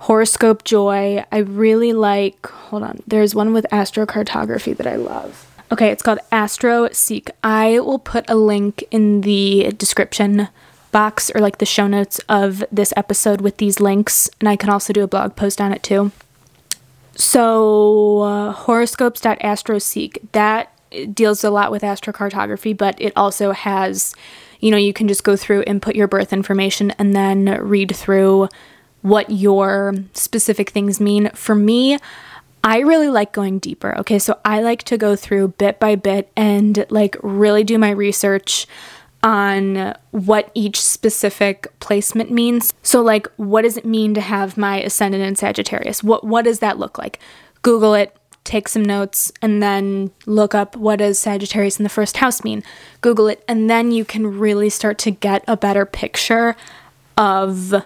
Horoscope 0.00 0.64
Joy. 0.64 1.24
I 1.32 1.38
really 1.38 1.92
like, 1.92 2.46
hold 2.46 2.82
on, 2.82 3.00
there's 3.06 3.34
one 3.34 3.52
with 3.52 3.66
astrocartography 3.72 4.76
that 4.76 4.86
I 4.86 4.96
love. 4.96 5.44
Okay, 5.70 5.90
it's 5.90 6.02
called 6.02 6.20
Astro 6.32 6.88
Seek. 6.92 7.30
I 7.42 7.80
will 7.80 7.98
put 7.98 8.28
a 8.30 8.34
link 8.34 8.84
in 8.90 9.20
the 9.22 9.72
description 9.76 10.48
box 10.92 11.30
or 11.34 11.40
like 11.40 11.58
the 11.58 11.66
show 11.66 11.86
notes 11.86 12.20
of 12.28 12.64
this 12.72 12.94
episode 12.96 13.42
with 13.42 13.58
these 13.58 13.78
links, 13.80 14.30
and 14.40 14.48
I 14.48 14.56
can 14.56 14.70
also 14.70 14.92
do 14.92 15.02
a 15.02 15.08
blog 15.08 15.36
post 15.36 15.60
on 15.60 15.72
it 15.72 15.82
too. 15.82 16.10
So, 17.20 18.20
uh, 18.20 18.52
horoscopes.astroseek, 18.52 20.30
that 20.32 20.72
deals 21.12 21.42
a 21.42 21.50
lot 21.50 21.72
with 21.72 21.82
astrocartography, 21.82 22.76
but 22.76 22.94
it 23.00 23.12
also 23.16 23.50
has, 23.50 24.14
you 24.60 24.70
know, 24.70 24.76
you 24.76 24.92
can 24.92 25.08
just 25.08 25.24
go 25.24 25.34
through, 25.34 25.62
and 25.62 25.82
put 25.82 25.96
your 25.96 26.06
birth 26.06 26.32
information, 26.32 26.92
and 26.92 27.16
then 27.16 27.46
read 27.60 27.94
through 27.94 28.48
what 29.02 29.30
your 29.30 29.96
specific 30.14 30.70
things 30.70 31.00
mean. 31.00 31.30
For 31.34 31.56
me, 31.56 31.98
I 32.62 32.78
really 32.78 33.08
like 33.08 33.32
going 33.32 33.58
deeper. 33.58 33.98
Okay, 33.98 34.20
so 34.20 34.38
I 34.44 34.62
like 34.62 34.84
to 34.84 34.96
go 34.96 35.16
through 35.16 35.48
bit 35.48 35.80
by 35.80 35.96
bit 35.96 36.30
and 36.36 36.86
like 36.88 37.16
really 37.22 37.64
do 37.64 37.78
my 37.78 37.90
research 37.90 38.66
on 39.22 39.94
what 40.12 40.50
each 40.54 40.80
specific 40.80 41.66
placement 41.80 42.30
means. 42.30 42.72
So 42.82 43.02
like 43.02 43.26
what 43.36 43.62
does 43.62 43.76
it 43.76 43.84
mean 43.84 44.14
to 44.14 44.20
have 44.20 44.56
my 44.56 44.80
ascendant 44.80 45.24
in 45.24 45.36
Sagittarius? 45.36 46.02
What 46.02 46.24
what 46.24 46.44
does 46.44 46.60
that 46.60 46.78
look 46.78 46.98
like? 46.98 47.18
Google 47.62 47.94
it, 47.94 48.16
take 48.44 48.68
some 48.68 48.84
notes 48.84 49.32
and 49.42 49.62
then 49.62 50.10
look 50.26 50.54
up 50.54 50.76
what 50.76 51.00
does 51.00 51.18
Sagittarius 51.18 51.78
in 51.78 51.82
the 51.82 51.88
first 51.88 52.18
house 52.18 52.44
mean. 52.44 52.62
Google 53.00 53.26
it 53.28 53.44
and 53.48 53.68
then 53.68 53.90
you 53.90 54.04
can 54.04 54.38
really 54.38 54.70
start 54.70 54.98
to 54.98 55.10
get 55.10 55.44
a 55.48 55.56
better 55.56 55.84
picture 55.84 56.54
of 57.16 57.84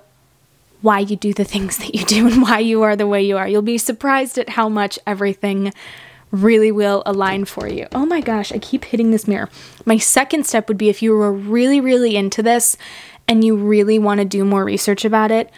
why 0.83 0.99
you 0.99 1.17
do 1.17 1.33
the 1.33 1.45
things 1.45 1.79
that 1.79 1.95
you 1.95 2.05
do 2.05 2.27
and 2.27 2.43
why 2.43 2.59
you 2.59 2.83
are 2.83 2.97
the 2.97 3.07
way 3.07 3.23
you 3.23 3.39
are. 3.39 3.49
You'll 3.49 3.63
be 3.63 3.79
surprised 3.79 4.37
at 4.37 4.51
how 4.51 4.69
much 4.69 4.99
everything 5.07 5.73
really 6.33 6.73
will 6.73 7.03
align 7.07 7.45
for 7.45 7.69
you. 7.69 7.87
Oh 7.93 8.07
my 8.07 8.21
gosh, 8.21 8.51
I 8.51 8.59
keep 8.59 8.87
hitting 8.87 9.13
this 9.13 9.29
mirror. 9.29 9.49
My 9.85 9.99
second 9.99 10.47
step 10.47 10.67
would 10.67 10.79
be 10.79 10.89
if 10.89 11.03
you 11.03 11.13
were 11.13 11.33
really, 11.33 11.81
really 11.81 12.17
into 12.17 12.43
this 12.43 12.77
and 13.29 13.45
you 13.45 13.55
really 13.55 13.99
want 13.99 14.19
to 14.19 14.25
do 14.25 14.45
more 14.45 14.65
research 14.65 15.05
about 15.05 15.31
it, 15.31 15.51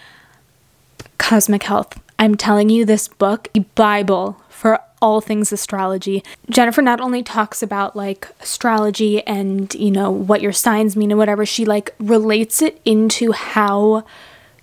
Cosmic 1.16 1.62
Health. 1.62 1.98
I'm 2.18 2.36
telling 2.36 2.68
you, 2.68 2.84
this 2.84 3.08
book, 3.08 3.48
the 3.54 3.60
Bible 3.60 4.40
for 4.48 4.80
all 5.00 5.20
things 5.20 5.52
astrology. 5.52 6.22
Jennifer 6.48 6.80
not 6.80 7.00
only 7.00 7.22
talks 7.22 7.62
about 7.62 7.94
like 7.94 8.28
astrology 8.40 9.24
and, 9.26 9.74
you 9.74 9.90
know, 9.90 10.10
what 10.10 10.40
your 10.40 10.52
signs 10.52 10.96
mean 10.96 11.10
and 11.10 11.18
whatever, 11.18 11.44
she 11.44 11.64
like 11.64 11.94
relates 11.98 12.62
it 12.62 12.80
into 12.84 13.32
how 13.32 14.04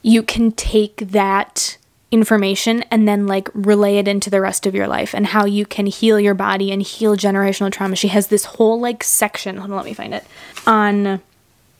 you 0.01 0.23
can 0.23 0.51
take 0.51 0.97
that 0.97 1.77
information 2.11 2.83
and 2.91 3.07
then 3.07 3.25
like 3.25 3.49
relay 3.53 3.97
it 3.97 4.07
into 4.07 4.29
the 4.29 4.41
rest 4.41 4.65
of 4.65 4.75
your 4.75 4.87
life 4.87 5.15
and 5.15 5.27
how 5.27 5.45
you 5.45 5.65
can 5.65 5.85
heal 5.85 6.19
your 6.19 6.33
body 6.33 6.71
and 6.71 6.81
heal 6.81 7.15
generational 7.15 7.71
trauma. 7.71 7.95
She 7.95 8.09
has 8.09 8.27
this 8.27 8.45
whole 8.45 8.79
like 8.79 9.03
section. 9.03 9.57
Hold 9.57 9.71
on, 9.71 9.77
let 9.77 9.85
me 9.85 9.93
find 9.93 10.13
it. 10.13 10.25
On 10.67 11.07
oh, 11.07 11.21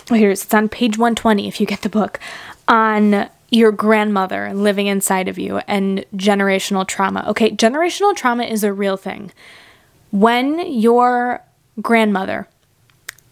here's 0.10 0.44
it's 0.44 0.54
on 0.54 0.70
page 0.70 0.98
120 0.98 1.48
if 1.48 1.60
you 1.60 1.66
get 1.66 1.82
the 1.82 1.90
book 1.90 2.20
on 2.68 3.30
your 3.50 3.74
grandmother 3.74 4.54
living 4.54 4.88
inside 4.88 5.28
of 5.28 5.38
you 5.38 5.58
and 5.68 6.06
generational 6.16 6.88
trauma. 6.88 7.26
Okay, 7.28 7.52
generational 7.52 8.16
trauma 8.16 8.46
is 8.46 8.64
a 8.64 8.72
real 8.72 8.96
thing. 8.96 9.32
When 10.12 10.60
your 10.72 11.44
grandmother 11.82 12.48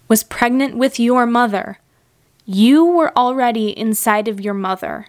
was 0.09 0.23
pregnant 0.23 0.75
with 0.75 0.99
your 0.99 1.25
mother, 1.25 1.79
you 2.45 2.83
were 2.83 3.17
already 3.17 3.77
inside 3.77 4.27
of 4.27 4.41
your 4.41 4.53
mother 4.53 5.07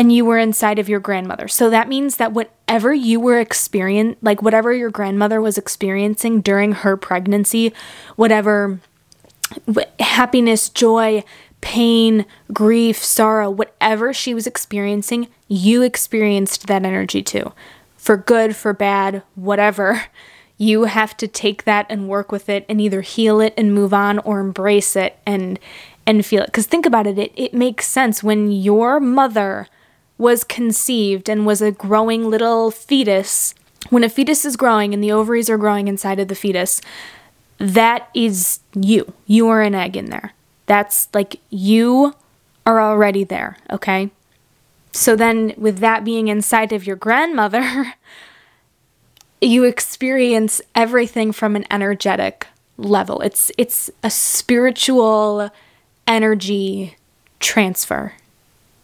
and 0.00 0.10
you 0.10 0.24
were 0.24 0.38
inside 0.38 0.78
of 0.78 0.88
your 0.88 0.98
grandmother. 0.98 1.46
So 1.46 1.68
that 1.68 1.86
means 1.86 2.16
that 2.16 2.32
whatever 2.32 2.94
you 2.94 3.20
were 3.20 3.38
experiencing, 3.38 4.16
like 4.22 4.40
whatever 4.40 4.72
your 4.72 4.88
grandmother 4.88 5.42
was 5.42 5.58
experiencing 5.58 6.40
during 6.40 6.72
her 6.72 6.96
pregnancy, 6.96 7.74
whatever 8.16 8.80
happiness, 9.98 10.70
joy, 10.70 11.22
pain, 11.60 12.24
grief, 12.50 12.96
sorrow, 12.96 13.50
whatever 13.50 14.14
she 14.14 14.32
was 14.32 14.46
experiencing, 14.46 15.28
you 15.48 15.82
experienced 15.82 16.66
that 16.66 16.86
energy 16.86 17.22
too. 17.22 17.52
For 17.98 18.16
good, 18.16 18.56
for 18.56 18.72
bad, 18.72 19.22
whatever. 19.34 20.04
You 20.62 20.84
have 20.84 21.16
to 21.16 21.26
take 21.26 21.64
that 21.64 21.86
and 21.88 22.06
work 22.06 22.30
with 22.30 22.50
it 22.50 22.66
and 22.68 22.82
either 22.82 23.00
heal 23.00 23.40
it 23.40 23.54
and 23.56 23.72
move 23.72 23.94
on 23.94 24.18
or 24.18 24.40
embrace 24.40 24.94
it 24.94 25.18
and 25.24 25.58
and 26.04 26.26
feel 26.26 26.42
it. 26.42 26.52
Cuz 26.52 26.66
think 26.66 26.84
about 26.84 27.06
it, 27.06 27.18
it 27.18 27.32
it 27.34 27.54
makes 27.54 27.88
sense 27.88 28.22
when 28.22 28.52
your 28.52 29.00
mother 29.00 29.68
was 30.20 30.44
conceived 30.44 31.28
and 31.28 31.46
was 31.46 31.62
a 31.62 31.72
growing 31.72 32.28
little 32.28 32.70
fetus. 32.70 33.54
When 33.88 34.04
a 34.04 34.08
fetus 34.10 34.44
is 34.44 34.56
growing 34.56 34.92
and 34.92 35.02
the 35.02 35.10
ovaries 35.10 35.48
are 35.48 35.56
growing 35.56 35.88
inside 35.88 36.20
of 36.20 36.28
the 36.28 36.34
fetus, 36.34 36.82
that 37.56 38.08
is 38.14 38.60
you. 38.74 39.12
You 39.26 39.48
are 39.48 39.62
an 39.62 39.74
egg 39.74 39.96
in 39.96 40.10
there. 40.10 40.34
That's 40.66 41.08
like 41.14 41.40
you 41.48 42.14
are 42.66 42.80
already 42.80 43.24
there, 43.24 43.56
okay? 43.70 44.10
So 44.92 45.16
then, 45.16 45.54
with 45.56 45.78
that 45.78 46.04
being 46.04 46.28
inside 46.28 46.72
of 46.72 46.86
your 46.86 46.96
grandmother, 46.96 47.94
you 49.40 49.64
experience 49.64 50.60
everything 50.74 51.32
from 51.32 51.56
an 51.56 51.64
energetic 51.70 52.46
level. 52.76 53.20
It's 53.20 53.50
it's 53.56 53.90
a 54.02 54.10
spiritual 54.10 55.50
energy 56.06 56.96
transfer, 57.38 58.14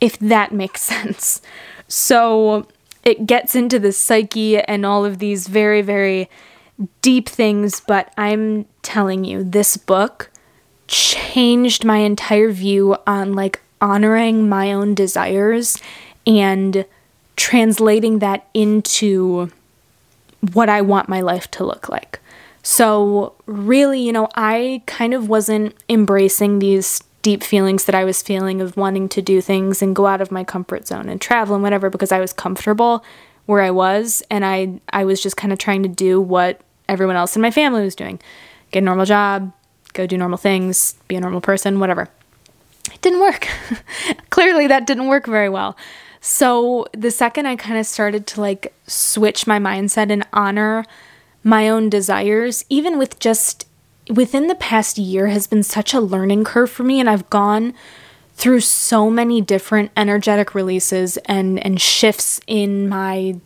if 0.00 0.18
that 0.18 0.52
makes 0.52 0.82
sense. 0.94 1.40
So 1.88 2.66
it 3.04 3.26
gets 3.26 3.54
into 3.54 3.78
the 3.78 3.92
psyche 3.92 4.58
and 4.58 4.84
all 4.84 5.04
of 5.04 5.18
these 5.18 5.46
very, 5.46 5.82
very 5.82 6.28
deep 7.02 7.28
things, 7.28 7.80
but 7.80 8.12
I'm 8.18 8.66
telling 8.82 9.24
you, 9.24 9.44
this 9.44 9.76
book 9.76 10.30
changed 10.88 11.84
my 11.84 11.98
entire 11.98 12.50
view 12.50 12.96
on 13.06 13.34
like 13.34 13.60
honoring 13.80 14.48
my 14.48 14.72
own 14.72 14.94
desires 14.94 15.78
and 16.26 16.84
translating 17.36 18.18
that 18.18 18.48
into 18.54 19.50
what 20.52 20.68
I 20.68 20.80
want 20.80 21.08
my 21.08 21.20
life 21.20 21.50
to 21.52 21.64
look 21.64 21.88
like. 21.88 22.20
So, 22.62 23.34
really, 23.46 24.00
you 24.00 24.12
know, 24.12 24.28
I 24.34 24.82
kind 24.86 25.14
of 25.14 25.28
wasn't 25.28 25.74
embracing 25.88 26.58
these 26.58 27.00
deep 27.26 27.42
feelings 27.42 27.86
that 27.86 27.94
I 27.96 28.04
was 28.04 28.22
feeling 28.22 28.60
of 28.60 28.76
wanting 28.76 29.08
to 29.08 29.20
do 29.20 29.40
things 29.40 29.82
and 29.82 29.96
go 29.96 30.06
out 30.06 30.20
of 30.20 30.30
my 30.30 30.44
comfort 30.44 30.86
zone 30.86 31.08
and 31.08 31.20
travel 31.20 31.56
and 31.56 31.62
whatever 31.64 31.90
because 31.90 32.12
I 32.12 32.20
was 32.20 32.32
comfortable 32.32 33.04
where 33.46 33.62
I 33.62 33.72
was 33.72 34.22
and 34.30 34.46
I 34.46 34.80
I 34.90 35.04
was 35.04 35.20
just 35.20 35.36
kind 35.36 35.52
of 35.52 35.58
trying 35.58 35.82
to 35.82 35.88
do 35.88 36.20
what 36.20 36.60
everyone 36.88 37.16
else 37.16 37.34
in 37.34 37.42
my 37.42 37.50
family 37.50 37.82
was 37.82 37.96
doing. 37.96 38.20
Get 38.70 38.84
a 38.84 38.86
normal 38.86 39.06
job, 39.06 39.52
go 39.92 40.06
do 40.06 40.16
normal 40.16 40.38
things, 40.38 40.94
be 41.08 41.16
a 41.16 41.20
normal 41.20 41.40
person, 41.40 41.80
whatever. 41.80 42.08
It 42.94 43.00
didn't 43.00 43.18
work. 43.18 43.48
Clearly 44.30 44.68
that 44.68 44.86
didn't 44.86 45.08
work 45.08 45.26
very 45.26 45.48
well. 45.48 45.76
So 46.20 46.86
the 46.92 47.10
second 47.10 47.46
I 47.46 47.56
kind 47.56 47.76
of 47.76 47.86
started 47.86 48.28
to 48.28 48.40
like 48.40 48.72
switch 48.86 49.48
my 49.48 49.58
mindset 49.58 50.12
and 50.12 50.24
honor 50.32 50.84
my 51.42 51.68
own 51.68 51.90
desires, 51.90 52.64
even 52.68 52.98
with 52.98 53.18
just 53.18 53.66
within 54.10 54.46
the 54.46 54.54
past 54.54 54.98
year, 54.98 55.28
has 55.28 55.46
been 55.46 55.62
such 55.62 55.94
a 55.94 56.00
learning 56.00 56.44
curve 56.44 56.70
for 56.70 56.82
me. 56.82 57.00
And 57.00 57.08
I've 57.08 57.28
gone 57.30 57.74
through 58.34 58.60
so 58.60 59.10
many 59.10 59.40
different 59.40 59.90
energetic 59.96 60.54
releases 60.54 61.16
and, 61.18 61.58
and 61.64 61.80
shifts 61.80 62.40
in 62.46 62.88
my 62.88 63.40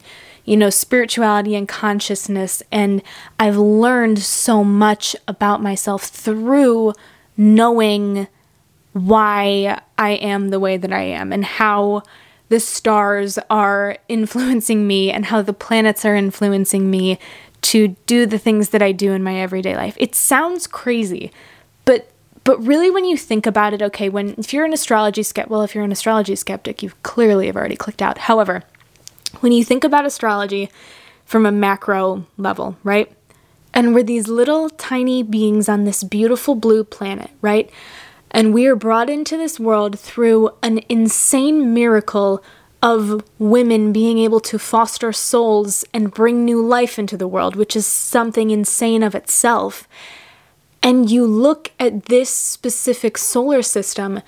you 0.44 0.56
know, 0.56 0.70
spirituality 0.70 1.54
and 1.54 1.68
consciousness. 1.68 2.62
And 2.72 3.02
I've 3.38 3.56
learned 3.56 4.18
so 4.18 4.64
much 4.64 5.14
about 5.28 5.62
myself 5.62 6.04
through 6.04 6.94
knowing 7.36 8.26
why 8.92 9.80
I 9.96 10.10
am 10.10 10.48
the 10.48 10.58
way 10.58 10.76
that 10.76 10.92
I 10.92 11.02
am 11.02 11.32
and 11.32 11.44
how 11.44 12.02
the 12.48 12.58
stars 12.58 13.38
are 13.48 13.96
influencing 14.08 14.86
me 14.86 15.12
and 15.12 15.26
how 15.26 15.42
the 15.42 15.52
planets 15.52 16.04
are 16.04 16.16
influencing 16.16 16.90
me 16.90 17.18
to 17.62 17.96
do 18.06 18.26
the 18.26 18.38
things 18.38 18.70
that 18.70 18.82
I 18.82 18.92
do 18.92 19.12
in 19.12 19.22
my 19.22 19.36
everyday 19.36 19.76
life. 19.76 19.96
It 19.98 20.14
sounds 20.14 20.66
crazy, 20.66 21.30
but 21.84 22.10
but 22.42 22.58
really 22.64 22.90
when 22.90 23.04
you 23.04 23.16
think 23.16 23.46
about 23.46 23.74
it, 23.74 23.82
okay, 23.82 24.08
when 24.08 24.34
if 24.38 24.52
you're 24.52 24.64
an 24.64 24.72
astrology 24.72 25.22
skeptic, 25.22 25.50
well, 25.50 25.62
if 25.62 25.74
you're 25.74 25.84
an 25.84 25.92
astrology 25.92 26.36
skeptic, 26.36 26.82
you 26.82 26.92
clearly 27.02 27.46
have 27.46 27.56
already 27.56 27.76
clicked 27.76 28.02
out. 28.02 28.18
However, 28.18 28.62
when 29.40 29.52
you 29.52 29.64
think 29.64 29.84
about 29.84 30.06
astrology 30.06 30.70
from 31.24 31.46
a 31.46 31.52
macro 31.52 32.26
level, 32.36 32.76
right? 32.82 33.12
And 33.72 33.94
we're 33.94 34.02
these 34.02 34.26
little 34.26 34.68
tiny 34.70 35.22
beings 35.22 35.68
on 35.68 35.84
this 35.84 36.02
beautiful 36.02 36.56
blue 36.56 36.82
planet, 36.82 37.30
right? 37.40 37.70
And 38.32 38.52
we 38.52 38.66
are 38.66 38.76
brought 38.76 39.10
into 39.10 39.36
this 39.36 39.60
world 39.60 39.98
through 39.98 40.50
an 40.62 40.80
insane 40.88 41.72
miracle 41.72 42.42
of 42.82 43.22
women 43.38 43.92
being 43.92 44.18
able 44.18 44.40
to 44.40 44.58
foster 44.58 45.12
souls 45.12 45.84
and 45.92 46.14
bring 46.14 46.44
new 46.44 46.64
life 46.64 46.98
into 46.98 47.16
the 47.16 47.28
world, 47.28 47.56
which 47.56 47.76
is 47.76 47.86
something 47.86 48.50
insane 48.50 49.02
of 49.02 49.14
itself. 49.14 49.86
And 50.82 51.10
you 51.10 51.26
look 51.26 51.72
at 51.78 52.06
this 52.06 52.30
specific 52.30 53.18
solar 53.18 53.62
system, 53.62 54.20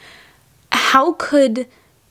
how 0.71 1.13
could 1.15 1.67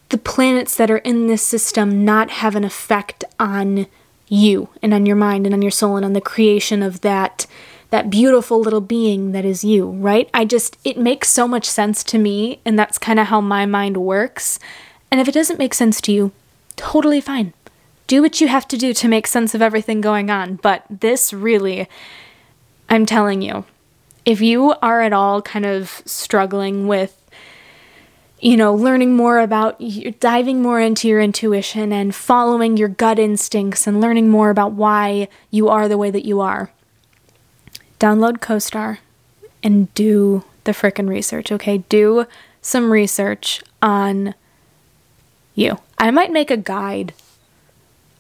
the 0.09 0.17
planets 0.17 0.75
that 0.75 0.91
are 0.91 0.97
in 0.97 1.27
this 1.27 1.43
system 1.43 2.03
not 2.03 2.31
have 2.31 2.55
an 2.55 2.63
effect 2.63 3.23
on 3.39 3.87
you 4.27 4.69
and 4.81 4.93
on 4.93 5.05
your 5.05 5.15
mind 5.15 5.45
and 5.45 5.53
on 5.53 5.61
your 5.61 5.71
soul 5.71 5.95
and 5.95 6.05
on 6.05 6.13
the 6.13 6.21
creation 6.21 6.81
of 6.81 7.01
that 7.01 7.45
that 7.91 8.09
beautiful 8.09 8.59
little 8.59 8.81
being 8.81 9.33
that 9.33 9.43
is 9.43 9.65
you, 9.65 9.89
right? 9.89 10.29
I 10.33 10.45
just, 10.45 10.77
it 10.85 10.97
makes 10.97 11.27
so 11.27 11.45
much 11.45 11.65
sense 11.65 12.05
to 12.05 12.17
me, 12.17 12.61
and 12.63 12.79
that's 12.79 12.97
kind 12.97 13.19
of 13.19 13.27
how 13.27 13.41
my 13.41 13.65
mind 13.65 13.97
works. 13.97 14.59
And 15.11 15.19
if 15.19 15.27
it 15.27 15.33
doesn't 15.33 15.59
make 15.59 15.73
sense 15.73 15.99
to 16.01 16.11
you, 16.11 16.31
totally 16.75 17.21
fine. 17.21 17.53
Do 18.07 18.21
what 18.21 18.41
you 18.41 18.47
have 18.47 18.67
to 18.69 18.77
do 18.77 18.93
to 18.93 19.07
make 19.07 19.27
sense 19.27 19.53
of 19.53 19.61
everything 19.61 20.01
going 20.01 20.29
on. 20.29 20.55
But 20.55 20.85
this 20.89 21.33
really, 21.33 21.87
I'm 22.89 23.05
telling 23.05 23.41
you, 23.41 23.65
if 24.25 24.41
you 24.41 24.73
are 24.81 25.01
at 25.01 25.13
all 25.13 25.41
kind 25.41 25.65
of 25.65 26.01
struggling 26.05 26.87
with 26.87 27.17
you 28.43 28.57
know, 28.57 28.73
learning 28.73 29.15
more 29.15 29.39
about 29.39 29.79
diving 30.19 30.63
more 30.63 30.79
into 30.79 31.07
your 31.07 31.21
intuition 31.21 31.93
and 31.93 32.15
following 32.15 32.75
your 32.75 32.87
gut 32.87 33.19
instincts 33.19 33.85
and 33.85 34.01
learning 34.01 34.29
more 34.29 34.49
about 34.49 34.71
why 34.71 35.27
you 35.51 35.69
are 35.69 35.87
the 35.87 35.97
way 35.97 36.09
that 36.09 36.25
you 36.25 36.41
are 36.41 36.71
download 38.01 38.39
CoStar 38.39 38.97
and 39.61 39.93
do 39.93 40.43
the 40.63 40.71
frickin' 40.71 41.07
research, 41.07 41.51
okay? 41.51 41.77
Do 41.87 42.25
some 42.61 42.91
research 42.91 43.61
on 43.81 44.33
you. 45.61 45.77
I 45.97 46.11
might 46.11 46.31
make 46.31 46.51
a 46.51 46.57
guide. 46.57 47.13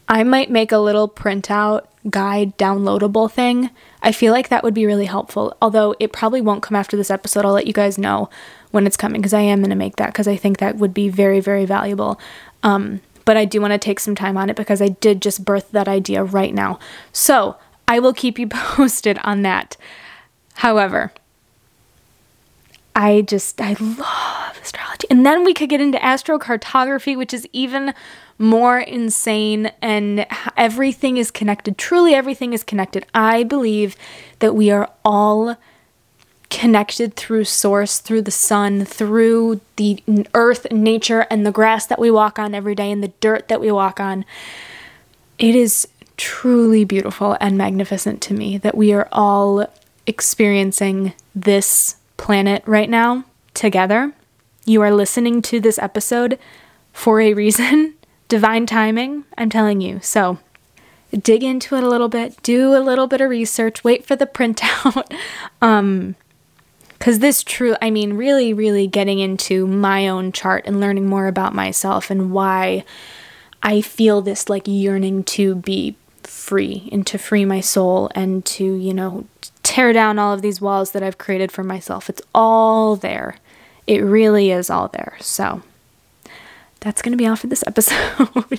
I 0.07 0.23
might 0.23 0.49
make 0.49 0.71
a 0.71 0.77
little 0.77 1.09
printout 1.09 1.85
guide 2.09 2.57
downloadable 2.57 3.31
thing. 3.31 3.69
I 4.01 4.11
feel 4.11 4.33
like 4.33 4.49
that 4.49 4.63
would 4.63 4.73
be 4.73 4.85
really 4.85 5.05
helpful. 5.05 5.55
Although 5.61 5.95
it 5.99 6.11
probably 6.11 6.41
won't 6.41 6.63
come 6.63 6.75
after 6.75 6.97
this 6.97 7.11
episode. 7.11 7.45
I'll 7.45 7.53
let 7.53 7.67
you 7.67 7.73
guys 7.73 7.97
know 7.97 8.29
when 8.71 8.87
it's 8.87 8.97
coming 8.97 9.21
because 9.21 9.33
I 9.33 9.41
am 9.41 9.59
going 9.59 9.69
to 9.69 9.75
make 9.75 9.97
that 9.97 10.07
because 10.07 10.27
I 10.27 10.35
think 10.35 10.57
that 10.57 10.77
would 10.77 10.93
be 10.93 11.09
very, 11.09 11.39
very 11.39 11.65
valuable. 11.65 12.19
Um, 12.63 13.01
but 13.25 13.37
I 13.37 13.45
do 13.45 13.61
want 13.61 13.71
to 13.71 13.77
take 13.77 13.99
some 13.99 14.15
time 14.15 14.37
on 14.37 14.49
it 14.49 14.55
because 14.55 14.81
I 14.81 14.89
did 14.89 15.21
just 15.21 15.45
birth 15.45 15.71
that 15.71 15.87
idea 15.87 16.23
right 16.23 16.53
now. 16.53 16.79
So 17.11 17.57
I 17.87 17.99
will 17.99 18.13
keep 18.13 18.39
you 18.39 18.47
posted 18.49 19.19
on 19.23 19.43
that. 19.43 19.77
However, 20.55 21.11
I 22.95 23.21
just, 23.21 23.61
I 23.61 23.75
love 23.79 24.50
astrology. 24.61 25.07
And 25.09 25.25
then 25.25 25.43
we 25.43 25.53
could 25.53 25.69
get 25.69 25.81
into 25.81 25.97
astrocartography, 25.97 27.17
which 27.17 27.33
is 27.33 27.47
even 27.51 27.93
more 28.37 28.79
insane, 28.79 29.71
and 29.81 30.25
everything 30.57 31.17
is 31.17 31.31
connected. 31.31 31.77
Truly, 31.77 32.13
everything 32.13 32.53
is 32.53 32.63
connected. 32.63 33.05
I 33.13 33.43
believe 33.43 33.95
that 34.39 34.55
we 34.55 34.71
are 34.71 34.89
all 35.05 35.57
connected 36.49 37.15
through 37.15 37.45
source, 37.45 37.99
through 37.99 38.23
the 38.23 38.31
sun, 38.31 38.83
through 38.83 39.61
the 39.77 40.03
earth, 40.33 40.67
nature, 40.71 41.27
and 41.29 41.45
the 41.45 41.51
grass 41.51 41.85
that 41.85 41.99
we 41.99 42.11
walk 42.11 42.39
on 42.39 42.53
every 42.53 42.75
day, 42.75 42.91
and 42.91 43.03
the 43.03 43.13
dirt 43.19 43.47
that 43.47 43.61
we 43.61 43.71
walk 43.71 43.99
on. 43.99 44.25
It 45.37 45.55
is 45.55 45.87
truly 46.17 46.83
beautiful 46.83 47.37
and 47.39 47.57
magnificent 47.57 48.21
to 48.21 48.33
me 48.33 48.57
that 48.59 48.75
we 48.75 48.91
are 48.93 49.07
all 49.11 49.65
experiencing 50.05 51.13
this 51.33 51.95
planet 52.17 52.63
right 52.65 52.89
now 52.89 53.23
together. 53.53 54.13
You 54.65 54.81
are 54.81 54.91
listening 54.91 55.41
to 55.43 55.59
this 55.59 55.79
episode 55.79 56.37
for 56.93 57.19
a 57.21 57.33
reason. 57.33 57.95
Divine 58.27 58.65
timing, 58.65 59.25
I'm 59.37 59.49
telling 59.49 59.81
you. 59.81 59.99
So, 60.01 60.39
dig 61.11 61.43
into 61.43 61.75
it 61.75 61.83
a 61.83 61.89
little 61.89 62.07
bit, 62.07 62.41
do 62.43 62.75
a 62.75 62.79
little 62.79 63.07
bit 63.07 63.19
of 63.19 63.29
research, 63.29 63.83
wait 63.83 64.05
for 64.05 64.15
the 64.15 64.25
printout. 64.37 65.11
um, 65.61 66.15
Because 66.97 67.19
this 67.19 67.43
true, 67.43 67.75
I 67.81 67.89
mean, 67.91 68.13
really, 68.13 68.53
really 68.53 68.87
getting 68.87 69.19
into 69.19 69.67
my 69.67 70.07
own 70.07 70.31
chart 70.31 70.63
and 70.65 70.79
learning 70.79 71.07
more 71.07 71.27
about 71.27 71.53
myself 71.53 72.09
and 72.09 72.31
why 72.31 72.85
I 73.61 73.81
feel 73.81 74.21
this 74.21 74.47
like 74.49 74.63
yearning 74.65 75.23
to 75.25 75.55
be 75.55 75.97
free 76.23 76.87
and 76.91 77.05
to 77.07 77.17
free 77.17 77.43
my 77.43 77.59
soul 77.59 78.09
and 78.15 78.45
to, 78.45 78.63
you 78.63 78.93
know, 78.93 79.25
tear 79.63 79.91
down 79.91 80.19
all 80.19 80.33
of 80.33 80.41
these 80.41 80.61
walls 80.61 80.91
that 80.91 81.03
I've 81.03 81.17
created 81.17 81.51
for 81.51 81.63
myself. 81.63 82.09
It's 82.09 82.21
all 82.33 82.95
there. 82.95 83.35
It 83.91 83.99
really 83.99 84.51
is 84.51 84.69
all 84.69 84.87
there. 84.87 85.17
So 85.19 85.63
that's 86.79 87.01
going 87.01 87.11
to 87.11 87.17
be 87.17 87.27
all 87.27 87.35
for 87.35 87.47
this 87.47 87.61
episode. 87.67 88.57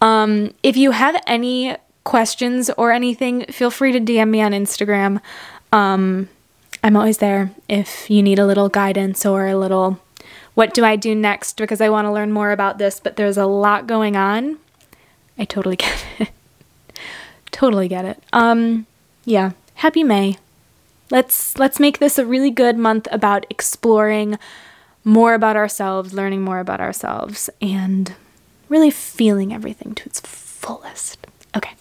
um, 0.00 0.52
if 0.64 0.76
you 0.76 0.90
have 0.90 1.22
any 1.24 1.76
questions 2.02 2.68
or 2.70 2.90
anything, 2.90 3.44
feel 3.44 3.70
free 3.70 3.92
to 3.92 4.00
DM 4.00 4.28
me 4.28 4.42
on 4.42 4.50
Instagram. 4.50 5.20
Um, 5.70 6.28
I'm 6.82 6.96
always 6.96 7.18
there 7.18 7.52
if 7.68 8.10
you 8.10 8.24
need 8.24 8.40
a 8.40 8.46
little 8.46 8.68
guidance 8.68 9.24
or 9.24 9.46
a 9.46 9.56
little 9.56 10.00
what 10.54 10.74
do 10.74 10.84
I 10.84 10.96
do 10.96 11.14
next 11.14 11.56
because 11.56 11.80
I 11.80 11.88
want 11.88 12.06
to 12.06 12.12
learn 12.12 12.32
more 12.32 12.50
about 12.50 12.78
this, 12.78 12.98
but 12.98 13.14
there's 13.14 13.38
a 13.38 13.46
lot 13.46 13.86
going 13.86 14.16
on. 14.16 14.58
I 15.38 15.44
totally 15.44 15.76
get 15.84 16.04
it. 16.18 16.30
totally 17.52 17.86
get 17.86 18.04
it. 18.04 18.20
Um 18.32 18.86
yeah, 19.24 19.52
happy 19.74 20.02
May. 20.02 20.38
Let's 21.10 21.58
let's 21.58 21.80
make 21.80 21.98
this 21.98 22.18
a 22.18 22.26
really 22.26 22.50
good 22.50 22.76
month 22.76 23.08
about 23.10 23.46
exploring 23.50 24.38
more 25.02 25.34
about 25.34 25.56
ourselves, 25.56 26.12
learning 26.12 26.42
more 26.42 26.60
about 26.60 26.80
ourselves 26.80 27.50
and 27.60 28.14
really 28.68 28.90
feeling 28.90 29.52
everything 29.52 29.94
to 29.94 30.04
its 30.06 30.20
fullest. 30.20 31.26
Okay 31.56 31.72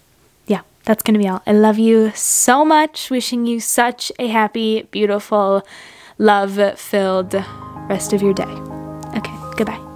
Yeah, 0.48 0.62
that's 0.86 1.04
going 1.04 1.14
to 1.14 1.20
be 1.20 1.28
all. 1.28 1.42
I 1.46 1.52
love 1.52 1.78
you 1.78 2.12
so 2.16 2.66
much. 2.66 3.10
Wishing 3.10 3.46
you 3.46 3.60
such 3.60 4.12
a 4.20 4.28
happy, 4.28 4.84
beautiful, 4.92 5.66
love 6.18 6.80
filled 6.80 7.34
rest 7.88 8.14
of 8.14 8.22
your 8.22 8.34
day. 8.34 8.44
Okay, 9.16 9.36
goodbye. 9.58 9.89